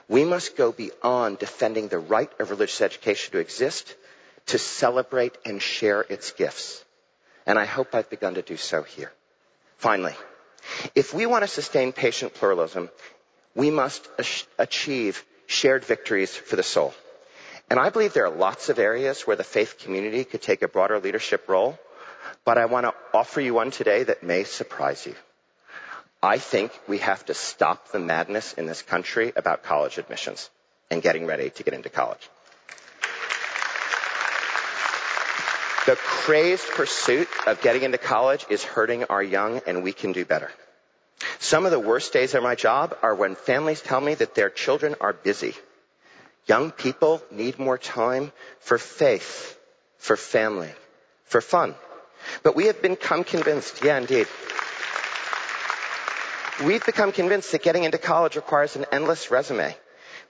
we 0.07 0.23
must 0.23 0.55
go 0.55 0.71
beyond 0.71 1.39
defending 1.39 1.87
the 1.87 1.99
right 1.99 2.31
of 2.39 2.49
religious 2.49 2.81
education 2.81 3.33
to 3.33 3.39
exist 3.39 3.95
to 4.47 4.57
celebrate 4.57 5.37
and 5.45 5.61
share 5.61 6.01
its 6.01 6.31
gifts. 6.31 6.83
And 7.45 7.59
I 7.59 7.65
hope 7.65 7.93
I've 7.93 8.09
begun 8.09 8.35
to 8.35 8.41
do 8.41 8.57
so 8.57 8.83
here. 8.83 9.11
Finally, 9.77 10.15
if 10.95 11.13
we 11.13 11.25
want 11.25 11.43
to 11.43 11.47
sustain 11.47 11.91
patient 11.91 12.33
pluralism, 12.33 12.89
we 13.55 13.69
must 13.71 14.07
achieve 14.57 15.23
shared 15.47 15.85
victories 15.85 16.35
for 16.35 16.55
the 16.55 16.63
soul. 16.63 16.93
And 17.69 17.79
I 17.79 17.89
believe 17.89 18.13
there 18.13 18.25
are 18.25 18.35
lots 18.35 18.69
of 18.69 18.79
areas 18.79 19.21
where 19.21 19.35
the 19.35 19.43
faith 19.43 19.79
community 19.79 20.23
could 20.23 20.41
take 20.41 20.61
a 20.61 20.67
broader 20.67 20.99
leadership 20.99 21.47
role, 21.47 21.77
but 22.45 22.57
I 22.57 22.65
want 22.65 22.85
to 22.85 22.93
offer 23.13 23.41
you 23.41 23.53
one 23.53 23.71
today 23.71 24.03
that 24.03 24.23
may 24.23 24.43
surprise 24.43 25.05
you. 25.05 25.15
I 26.21 26.37
think 26.37 26.71
we 26.87 26.99
have 26.99 27.25
to 27.25 27.33
stop 27.33 27.91
the 27.91 27.99
madness 27.99 28.53
in 28.53 28.65
this 28.65 28.81
country 28.81 29.33
about 29.35 29.63
college 29.63 29.97
admissions 29.97 30.49
and 30.89 31.01
getting 31.01 31.25
ready 31.25 31.49
to 31.49 31.63
get 31.63 31.73
into 31.73 31.89
college. 31.89 32.29
The 35.85 35.97
crazed 35.97 36.65
pursuit 36.69 37.27
of 37.45 37.61
getting 37.61 37.83
into 37.83 37.97
college 37.97 38.45
is 38.49 38.63
hurting 38.63 39.03
our 39.05 39.21
young 39.21 39.59
and 39.67 39.83
we 39.83 39.91
can 39.91 40.13
do 40.13 40.23
better. 40.23 40.49
Some 41.39 41.65
of 41.65 41.71
the 41.71 41.79
worst 41.79 42.13
days 42.13 42.33
of 42.33 42.43
my 42.43 42.55
job 42.55 42.97
are 43.01 43.13
when 43.13 43.35
families 43.35 43.81
tell 43.81 43.99
me 43.99 44.13
that 44.15 44.33
their 44.33 44.49
children 44.49 44.95
are 45.01 45.11
busy. 45.11 45.55
Young 46.47 46.71
people 46.71 47.21
need 47.31 47.59
more 47.59 47.77
time 47.77 48.31
for 48.61 48.77
faith, 48.77 49.59
for 49.97 50.15
family, 50.15 50.71
for 51.25 51.41
fun. 51.41 51.75
But 52.43 52.55
we 52.55 52.67
have 52.67 52.81
become 52.81 53.25
convinced, 53.25 53.83
yeah 53.83 53.97
indeed, 53.97 54.27
we've 56.63 56.85
become 56.85 57.11
convinced 57.11 57.51
that 57.51 57.63
getting 57.63 57.83
into 57.83 57.97
college 57.97 58.37
requires 58.37 58.77
an 58.77 58.85
endless 58.91 59.31
resume. 59.31 59.75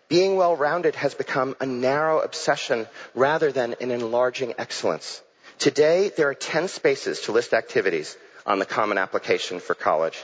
Being 0.09 0.35
well-rounded 0.35 0.95
has 0.95 1.13
become 1.13 1.55
a 1.59 1.65
narrow 1.67 2.21
obsession 2.21 2.87
rather 3.13 3.51
than 3.51 3.75
an 3.79 3.91
enlarging 3.91 4.55
excellence. 4.57 5.21
Today, 5.59 6.09
there 6.15 6.29
are 6.29 6.33
10 6.33 6.67
spaces 6.67 7.21
to 7.21 7.31
list 7.31 7.53
activities 7.53 8.17
on 8.45 8.59
the 8.59 8.65
Common 8.65 8.97
Application 8.97 9.59
for 9.59 9.75
college. 9.75 10.23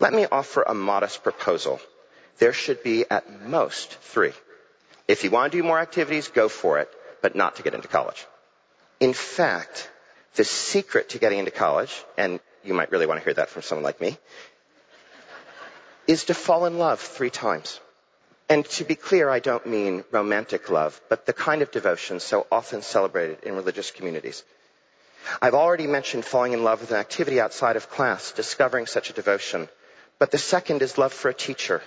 Let 0.00 0.12
me 0.12 0.26
offer 0.30 0.62
a 0.62 0.74
modest 0.74 1.22
proposal. 1.22 1.80
There 2.38 2.52
should 2.52 2.82
be 2.82 3.04
at 3.10 3.42
most 3.42 3.94
three. 3.94 4.32
If 5.08 5.24
you 5.24 5.30
want 5.30 5.52
to 5.52 5.58
do 5.58 5.64
more 5.64 5.78
activities, 5.78 6.28
go 6.28 6.48
for 6.48 6.78
it, 6.78 6.88
but 7.20 7.34
not 7.34 7.56
to 7.56 7.62
get 7.62 7.74
into 7.74 7.88
college. 7.88 8.24
In 9.00 9.12
fact, 9.12 9.90
the 10.34 10.44
secret 10.44 11.10
to 11.10 11.18
getting 11.18 11.38
into 11.40 11.50
college, 11.50 12.04
and 12.16 12.40
you 12.62 12.74
might 12.74 12.92
really 12.92 13.06
want 13.06 13.20
to 13.20 13.24
hear 13.24 13.34
that 13.34 13.48
from 13.48 13.62
someone 13.62 13.84
like 13.84 14.00
me, 14.00 14.16
is 16.06 16.24
to 16.24 16.34
fall 16.34 16.64
in 16.66 16.78
love 16.78 17.00
three 17.00 17.30
times. 17.30 17.80
And 18.48 18.64
to 18.76 18.84
be 18.84 18.94
clear, 18.94 19.28
I 19.28 19.40
don't 19.40 19.66
mean 19.66 20.04
romantic 20.10 20.70
love, 20.70 20.98
but 21.10 21.26
the 21.26 21.34
kind 21.34 21.60
of 21.60 21.70
devotion 21.70 22.18
so 22.20 22.46
often 22.50 22.80
celebrated 22.82 23.42
in 23.42 23.54
religious 23.54 23.90
communities. 23.90 24.42
I've 25.40 25.54
already 25.54 25.86
mentioned 25.86 26.24
falling 26.24 26.52
in 26.52 26.64
love 26.64 26.80
with 26.80 26.90
an 26.90 26.96
activity 26.96 27.40
outside 27.40 27.76
of 27.76 27.90
class, 27.90 28.32
discovering 28.32 28.86
such 28.86 29.10
a 29.10 29.12
devotion. 29.12 29.68
But 30.18 30.30
the 30.30 30.38
second 30.38 30.82
is 30.82 30.98
love 30.98 31.12
for 31.12 31.28
a 31.28 31.34
teacher. 31.34 31.82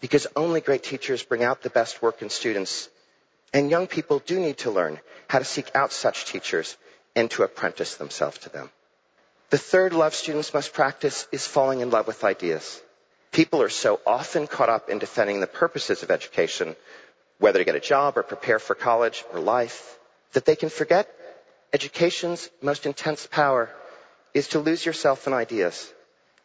Because 0.00 0.26
only 0.36 0.60
great 0.60 0.82
teachers 0.82 1.22
bring 1.22 1.42
out 1.42 1.62
the 1.62 1.70
best 1.70 2.02
work 2.02 2.22
in 2.22 2.30
students. 2.30 2.88
And 3.52 3.70
young 3.70 3.86
people 3.86 4.20
do 4.20 4.38
need 4.38 4.58
to 4.58 4.70
learn 4.70 5.00
how 5.28 5.38
to 5.38 5.44
seek 5.44 5.70
out 5.74 5.92
such 5.92 6.26
teachers 6.26 6.76
and 7.16 7.30
to 7.32 7.42
apprentice 7.42 7.96
themselves 7.96 8.38
to 8.38 8.50
them. 8.50 8.70
The 9.50 9.58
third 9.58 9.94
love 9.94 10.14
students 10.14 10.52
must 10.52 10.74
practice 10.74 11.26
is 11.32 11.46
falling 11.46 11.80
in 11.80 11.90
love 11.90 12.06
with 12.06 12.22
ideas. 12.22 12.80
People 13.32 13.62
are 13.62 13.70
so 13.70 14.00
often 14.06 14.46
caught 14.46 14.68
up 14.68 14.90
in 14.90 14.98
defending 14.98 15.40
the 15.40 15.46
purposes 15.46 16.02
of 16.02 16.10
education, 16.10 16.76
whether 17.38 17.58
to 17.58 17.64
get 17.64 17.74
a 17.74 17.80
job 17.80 18.18
or 18.18 18.22
prepare 18.22 18.58
for 18.58 18.74
college 18.74 19.24
or 19.32 19.40
life, 19.40 19.98
that 20.32 20.44
they 20.44 20.56
can 20.56 20.68
forget 20.68 21.08
education's 21.72 22.48
most 22.62 22.86
intense 22.86 23.26
power 23.26 23.70
is 24.34 24.48
to 24.48 24.58
lose 24.58 24.84
yourself 24.84 25.26
in 25.26 25.32
ideas, 25.32 25.92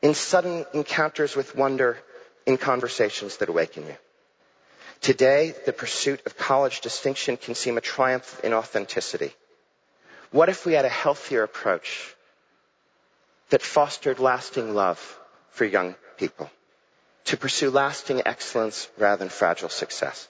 in 0.02 0.14
sudden 0.14 0.66
encounters 0.74 1.36
with 1.36 1.56
wonder, 1.56 1.98
in 2.46 2.58
conversations 2.58 3.38
that 3.38 3.50
awaken 3.50 3.88
you. 3.88 3.96
Today, 5.02 5.54
the 5.66 5.74
pursuit 5.74 6.22
of 6.26 6.38
college 6.38 6.82
distinction 6.82 7.38
can 7.38 7.56
seem 7.56 7.78
a 7.78 7.82
triumph 7.82 8.40
in 8.44 8.54
authenticity. 8.54 9.34
What 10.32 10.50
if 10.50 10.66
we 10.66 10.74
had 10.74 10.86
a 10.86 10.90
healthier 10.90 11.44
approach 11.44 12.16
that 13.50 13.62
fostered 13.62 14.20
lasting 14.20 14.74
love 14.74 15.00
for 15.52 15.66
young 15.66 15.96
people? 16.18 16.50
to 17.26 17.38
pursue 17.38 17.70
lasting 17.70 18.22
excellence 18.26 18.90
rather 18.98 19.18
than 19.18 19.30
fragile 19.30 19.70
success. 19.70 20.28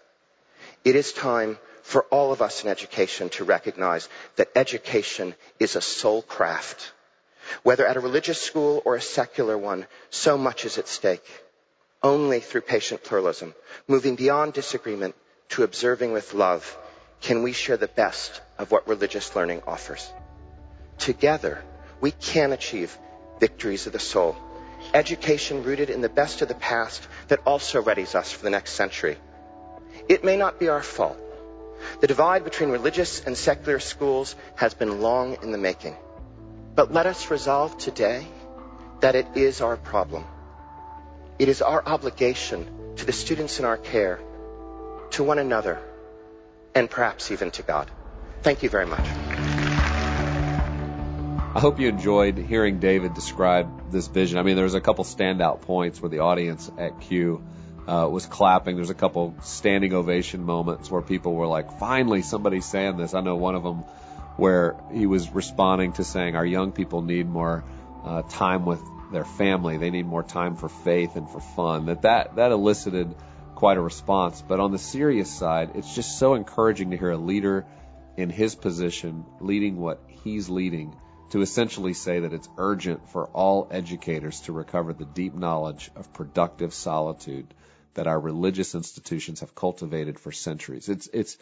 It 0.86 0.96
is 0.96 1.12
time 1.12 1.58
for 1.84 2.04
all 2.06 2.32
of 2.32 2.42
us 2.42 2.64
in 2.64 2.70
education 2.70 3.30
to 3.30 3.44
recognize 3.44 4.10
that 4.38 4.50
education 4.56 5.36
is 5.60 5.76
a 5.76 5.82
soul 5.82 6.22
craft. 6.22 6.92
Whether 7.62 7.86
at 7.86 7.98
a 7.98 8.02
religious 8.02 8.42
school 8.42 8.82
or 8.86 8.96
a 8.96 9.02
secular 9.02 9.58
one, 9.58 9.86
so 10.10 10.38
much 10.38 10.66
is 10.66 10.78
at 10.78 10.88
stake. 10.88 11.26
Only 12.02 12.40
through 12.40 12.62
patient 12.62 13.04
pluralism, 13.04 13.54
moving 13.88 14.16
beyond 14.16 14.54
disagreement 14.54 15.16
to 15.50 15.64
observing 15.64 16.12
with 16.12 16.34
love, 16.34 16.78
can 17.22 17.44
we 17.44 17.54
share 17.54 17.78
the 17.78 17.88
best 17.88 18.42
of 18.58 18.72
what 18.72 18.88
religious 18.88 19.36
learning 19.36 19.62
offers. 19.68 20.12
Together, 20.98 21.64
we 22.02 22.12
can 22.12 22.52
achieve 22.52 22.98
victories 23.40 23.88
of 23.88 23.94
the 23.94 24.00
soul 24.00 24.36
education 24.94 25.64
rooted 25.64 25.90
in 25.90 26.02
the 26.02 26.10
best 26.10 26.42
of 26.42 26.48
the 26.48 26.56
past 26.56 27.08
that 27.28 27.40
also 27.46 27.82
readies 27.82 28.16
us 28.16 28.32
for 28.32 28.44
the 28.44 28.50
next 28.50 28.74
century. 28.74 29.18
It 30.10 30.24
may 30.24 30.36
not 30.38 30.60
be 30.60 30.70
our 30.70 30.84
fault. 30.84 31.18
The 32.00 32.08
divide 32.08 32.44
between 32.44 32.70
religious 32.70 33.22
and 33.24 33.38
secular 33.38 33.80
schools 33.80 34.36
has 34.56 34.74
been 34.74 35.02
long 35.02 35.38
in 35.42 35.52
the 35.52 35.58
making. 35.58 35.96
But 36.76 36.92
let 36.92 37.06
us 37.06 37.30
resolve 37.30 37.78
today 37.78 38.26
that 39.02 39.16
it 39.16 39.28
is 39.36 39.62
our 39.62 39.78
problem. 39.78 40.26
It 41.40 41.50
is 41.50 41.62
our 41.62 41.84
obligation 41.86 42.96
to 42.98 43.06
the 43.06 43.12
students 43.12 43.60
in 43.60 43.66
our 43.66 43.78
care, 43.78 44.20
to 45.12 45.24
one 45.24 45.40
another, 45.40 45.80
and 46.76 46.90
perhaps 46.90 47.32
even 47.32 47.52
to 47.52 47.64
God. 47.64 47.90
Thank 48.42 48.64
you 48.64 48.70
very 48.70 48.86
much. 48.86 49.06
I 51.56 51.60
hope 51.60 51.80
you 51.80 51.88
enjoyed 51.88 52.38
hearing 52.38 52.80
David 52.80 53.14
describe 53.14 53.92
this 53.92 54.08
vision. 54.08 54.40
I 54.40 54.44
mean, 54.44 54.56
there 54.56 54.64
was 54.64 54.74
a 54.74 54.82
couple 54.82 55.04
standout 55.04 55.62
points 55.62 56.02
where 56.02 56.10
the 56.10 56.20
audience 56.20 56.72
at 56.80 57.00
Q 57.02 57.44
uh, 57.88 58.08
was 58.10 58.26
clapping. 58.26 58.76
There's 58.76 58.90
a 58.90 58.96
couple 58.96 59.36
standing 59.42 59.94
ovation 59.94 60.44
moments 60.44 60.90
where 60.90 61.02
people 61.02 61.34
were 61.34 61.48
like, 61.48 61.80
"Finally, 61.80 62.22
somebody's 62.22 62.66
saying 62.66 62.98
this." 62.98 63.14
I 63.14 63.22
know 63.22 63.36
one 63.36 63.56
of 63.56 63.64
them 63.64 63.84
where 64.38 64.76
he 64.92 65.06
was 65.06 65.30
responding 65.32 65.94
to 65.94 66.04
saying, 66.04 66.36
"Our 66.36 66.46
young 66.46 66.72
people 66.72 67.02
need 67.02 67.28
more 67.28 67.64
uh, 68.04 68.22
time 68.24 68.66
with 68.66 68.82
their 69.12 69.26
family. 69.26 69.78
They 69.78 69.90
need 69.90 70.06
more 70.06 70.24
time 70.24 70.56
for 70.56 70.70
faith 70.70 71.16
and 71.16 71.30
for 71.30 71.42
fun." 71.42 71.88
That 71.88 72.04
that 72.04 72.36
that 72.38 72.52
elicited 72.52 73.14
quite 73.56 73.78
a 73.78 73.82
response. 73.82 74.42
But 74.42 74.60
on 74.60 74.72
the 74.72 74.80
serious 74.80 75.30
side, 75.30 75.72
it's 75.76 75.94
just 75.94 76.18
so 76.18 76.36
encouraging 76.36 76.92
to 76.92 76.98
hear 76.98 77.12
a 77.12 77.18
leader 77.18 77.66
in 78.16 78.30
his 78.30 78.56
position 78.56 79.26
leading 79.40 79.78
what 79.78 80.00
he's 80.24 80.50
leading 80.50 80.96
to 81.32 81.42
essentially 81.42 81.94
say 81.94 82.20
that 82.20 82.32
it's 82.32 82.48
urgent 82.58 83.10
for 83.10 83.26
all 83.28 83.68
educators 83.72 84.42
to 84.42 84.54
recover 84.54 84.94
the 84.94 85.06
deep 85.06 85.34
knowledge 85.34 85.90
of 85.96 86.14
productive 86.14 86.74
solitude 86.74 87.48
that 87.94 88.08
our 88.08 88.20
religious 88.20 88.76
institutions 88.76 89.42
have 89.42 89.56
cultivated 89.56 90.20
for 90.20 90.32
centuries. 90.32 90.90
It's, 90.90 91.08
it's, 91.14 91.38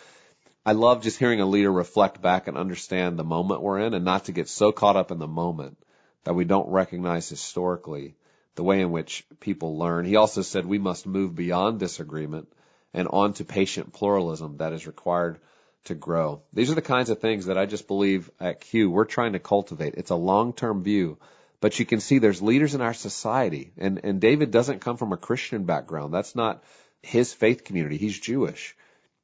I 0.65 0.73
love 0.73 1.03
just 1.03 1.17
hearing 1.17 1.41
a 1.41 1.45
leader 1.45 1.71
reflect 1.71 2.21
back 2.21 2.47
and 2.47 2.57
understand 2.57 3.17
the 3.17 3.23
moment 3.23 3.61
we're 3.61 3.79
in 3.79 3.93
and 3.93 4.05
not 4.05 4.25
to 4.25 4.31
get 4.31 4.47
so 4.47 4.71
caught 4.71 4.95
up 4.95 5.11
in 5.11 5.19
the 5.19 5.27
moment 5.27 5.77
that 6.23 6.35
we 6.35 6.45
don't 6.45 6.69
recognize 6.69 7.27
historically 7.29 8.15
the 8.55 8.63
way 8.63 8.81
in 8.81 8.91
which 8.91 9.25
people 9.39 9.77
learn. 9.77 10.05
He 10.05 10.17
also 10.17 10.41
said 10.41 10.65
we 10.65 10.77
must 10.77 11.07
move 11.07 11.35
beyond 11.35 11.79
disagreement 11.79 12.51
and 12.93 13.07
on 13.07 13.33
to 13.33 13.45
patient 13.45 13.93
pluralism 13.93 14.57
that 14.57 14.73
is 14.73 14.85
required 14.85 15.39
to 15.85 15.95
grow. 15.95 16.43
These 16.53 16.69
are 16.69 16.75
the 16.75 16.81
kinds 16.81 17.09
of 17.09 17.19
things 17.19 17.45
that 17.45 17.57
I 17.57 17.65
just 17.65 17.87
believe 17.87 18.29
at 18.39 18.61
Q 18.61 18.91
we're 18.91 19.05
trying 19.05 19.33
to 19.33 19.39
cultivate. 19.39 19.95
It's 19.95 20.11
a 20.11 20.15
long-term 20.15 20.83
view, 20.83 21.17
but 21.61 21.79
you 21.79 21.85
can 21.85 22.01
see 22.01 22.17
there's 22.19 22.41
leaders 22.41 22.75
in 22.75 22.81
our 22.81 22.93
society 22.93 23.71
and, 23.77 24.01
and 24.03 24.19
David 24.19 24.51
doesn't 24.51 24.81
come 24.81 24.97
from 24.97 25.13
a 25.13 25.17
Christian 25.17 25.63
background. 25.63 26.13
That's 26.13 26.35
not 26.35 26.63
his 27.01 27.33
faith 27.33 27.63
community. 27.63 27.97
He's 27.97 28.19
Jewish. 28.19 28.75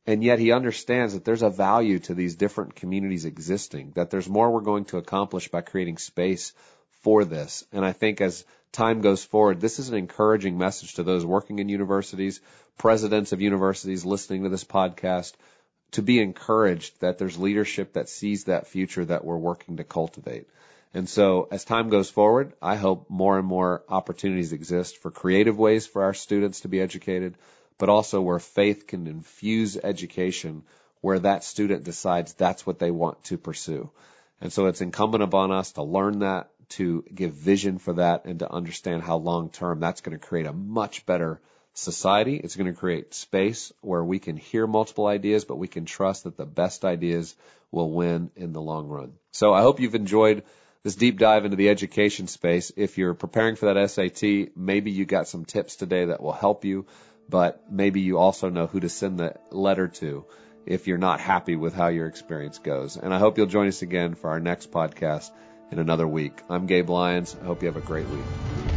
And 0.06 0.23
yet 0.23 0.39
he 0.39 0.54
understands 0.54 1.13
that 1.13 1.26
there's 1.26 1.41
a 1.41 1.50
value 1.50 2.00
to 2.00 2.13
these 2.13 2.36
different 2.36 2.76
communities 2.76 3.26
existing, 3.26 3.91
that 3.95 4.10
there's 4.10 4.30
more 4.30 4.50
we're 4.50 4.62
going 4.62 4.86
to 4.86 4.97
accomplish 4.97 5.50
by 5.50 5.60
creating 5.60 5.97
space 5.97 6.54
for 7.02 7.26
this. 7.26 7.65
And 7.73 7.84
I 7.84 7.91
think 7.91 8.21
as 8.21 8.45
time 8.71 9.02
goes 9.02 9.26
forward, 9.26 9.60
this 9.60 9.80
is 9.80 9.89
an 9.89 9.97
encouraging 9.97 10.58
message 10.58 10.93
to 10.93 11.04
those 11.04 11.26
working 11.26 11.60
in 11.60 11.67
universities, 11.67 12.39
presidents 12.78 13.34
of 13.34 13.41
universities 13.41 14.06
listening 14.06 14.43
to 14.43 14.50
this 14.50 14.63
podcast, 14.63 15.34
to 15.91 16.02
be 16.02 16.19
encouraged 16.19 17.02
that 17.02 17.17
there's 17.17 17.38
leadership 17.38 17.93
that 17.93 18.10
sees 18.10 18.45
that 18.45 18.67
future 18.67 19.04
that 19.06 19.26
we're 19.26 19.38
working 19.38 19.78
to 19.78 19.84
cultivate. 19.84 20.47
And 20.97 21.07
so 21.07 21.47
as 21.51 21.63
time 21.63 21.89
goes 21.89 22.10
forward, 22.10 22.53
I 22.60 22.75
hope 22.75 23.07
more 23.07 23.38
and 23.38 23.45
more 23.45 23.83
opportunities 23.88 24.51
exist 24.51 24.97
for 24.97 25.12
creative 25.12 25.55
ways 25.55 25.86
for 25.86 26.01
our 26.01 26.15
students 26.15 26.62
to 26.62 26.69
be 26.69 26.81
educated, 26.81 27.38
but 27.77 27.88
also 27.88 28.19
where 28.19 28.39
faith 28.39 28.88
can 28.88 29.05
infuse 29.05 29.77
education 29.77 30.63
where 31.01 31.19
that 31.19 31.43
student 31.43 31.83
decides 31.83 32.33
that's 32.33 32.65
what 32.65 32.79
they 32.79 32.89
want 32.89 33.23
to 33.25 33.38
pursue. 33.38 33.91
And 34.41 34.51
so 34.51 34.65
it's 34.65 34.81
incumbent 34.81 35.21
upon 35.21 35.51
us 35.51 35.73
to 35.73 35.83
learn 35.83 36.19
that, 36.21 36.49
to 36.69 37.05
give 37.13 37.31
vision 37.31 37.77
for 37.77 37.93
that, 37.93 38.25
and 38.25 38.39
to 38.39 38.51
understand 38.51 39.03
how 39.03 39.17
long 39.17 39.51
term 39.51 39.79
that's 39.79 40.01
going 40.01 40.17
to 40.17 40.27
create 40.27 40.47
a 40.47 40.51
much 40.51 41.05
better 41.05 41.39
society. 41.75 42.38
It's 42.43 42.55
going 42.55 42.73
to 42.73 42.79
create 42.79 43.13
space 43.13 43.71
where 43.81 44.03
we 44.03 44.17
can 44.17 44.36
hear 44.36 44.65
multiple 44.65 45.05
ideas, 45.05 45.45
but 45.45 45.60
we 45.60 45.67
can 45.67 45.86
trust 45.86 46.23
that 46.23 46.38
the 46.38 46.47
best 46.47 46.83
ideas 46.83 47.36
will 47.69 47.91
win 47.91 48.31
in 48.36 48.51
the 48.51 48.62
long 48.62 48.88
run. 48.88 49.13
So 49.31 49.53
I 49.53 49.62
hope 49.62 49.79
you've 49.79 49.93
enjoyed 49.93 50.41
this 50.84 50.96
deep 50.96 51.20
dive 51.20 51.46
into 51.46 51.58
the 51.58 51.70
education 51.70 52.28
space. 52.28 52.72
If 52.76 52.98
you're 52.98 53.13
preparing 53.13 53.56
for 53.56 53.74
that 53.74 53.90
SAT, 53.90 54.56
maybe 54.56 54.92
you 54.92 55.06
got 55.06 55.28
some 55.28 55.46
tips 55.46 55.76
today 55.76 56.06
that 56.06 56.22
will 56.22 56.34
help 56.34 56.66
you, 56.66 56.86
but 57.30 57.72
maybe 57.72 58.02
you 58.02 58.18
also 58.18 58.50
know 58.50 58.68
who 58.68 58.80
to 58.80 58.90
send 58.90 59.20
the 59.20 59.36
letter 59.52 59.88
to 59.88 60.26
if 60.66 60.88
you're 60.88 60.98
not 60.98 61.20
happy 61.20 61.56
with 61.56 61.74
how 61.74 61.88
your 61.88 62.08
experience 62.08 62.60
goes. 62.60 62.98
And 62.98 63.13
I 63.13 63.20
hope 63.20 63.38
you'll 63.38 63.48
join 63.48 63.68
us 63.68 63.82
again 63.82 64.16
for 64.16 64.30
our 64.30 64.40
next 64.40 64.72
podcast 64.72 65.32
in 65.72 65.80
another 65.80 66.08
week. 66.08 66.42
I'm 66.50 66.66
Gabe 66.66 66.90
Lyons. 66.90 67.36
I 67.42 67.46
hope 67.46 67.62
you 67.62 67.68
have 67.68 67.78
a 67.78 67.82
great 67.82 68.08
week. 68.08 68.77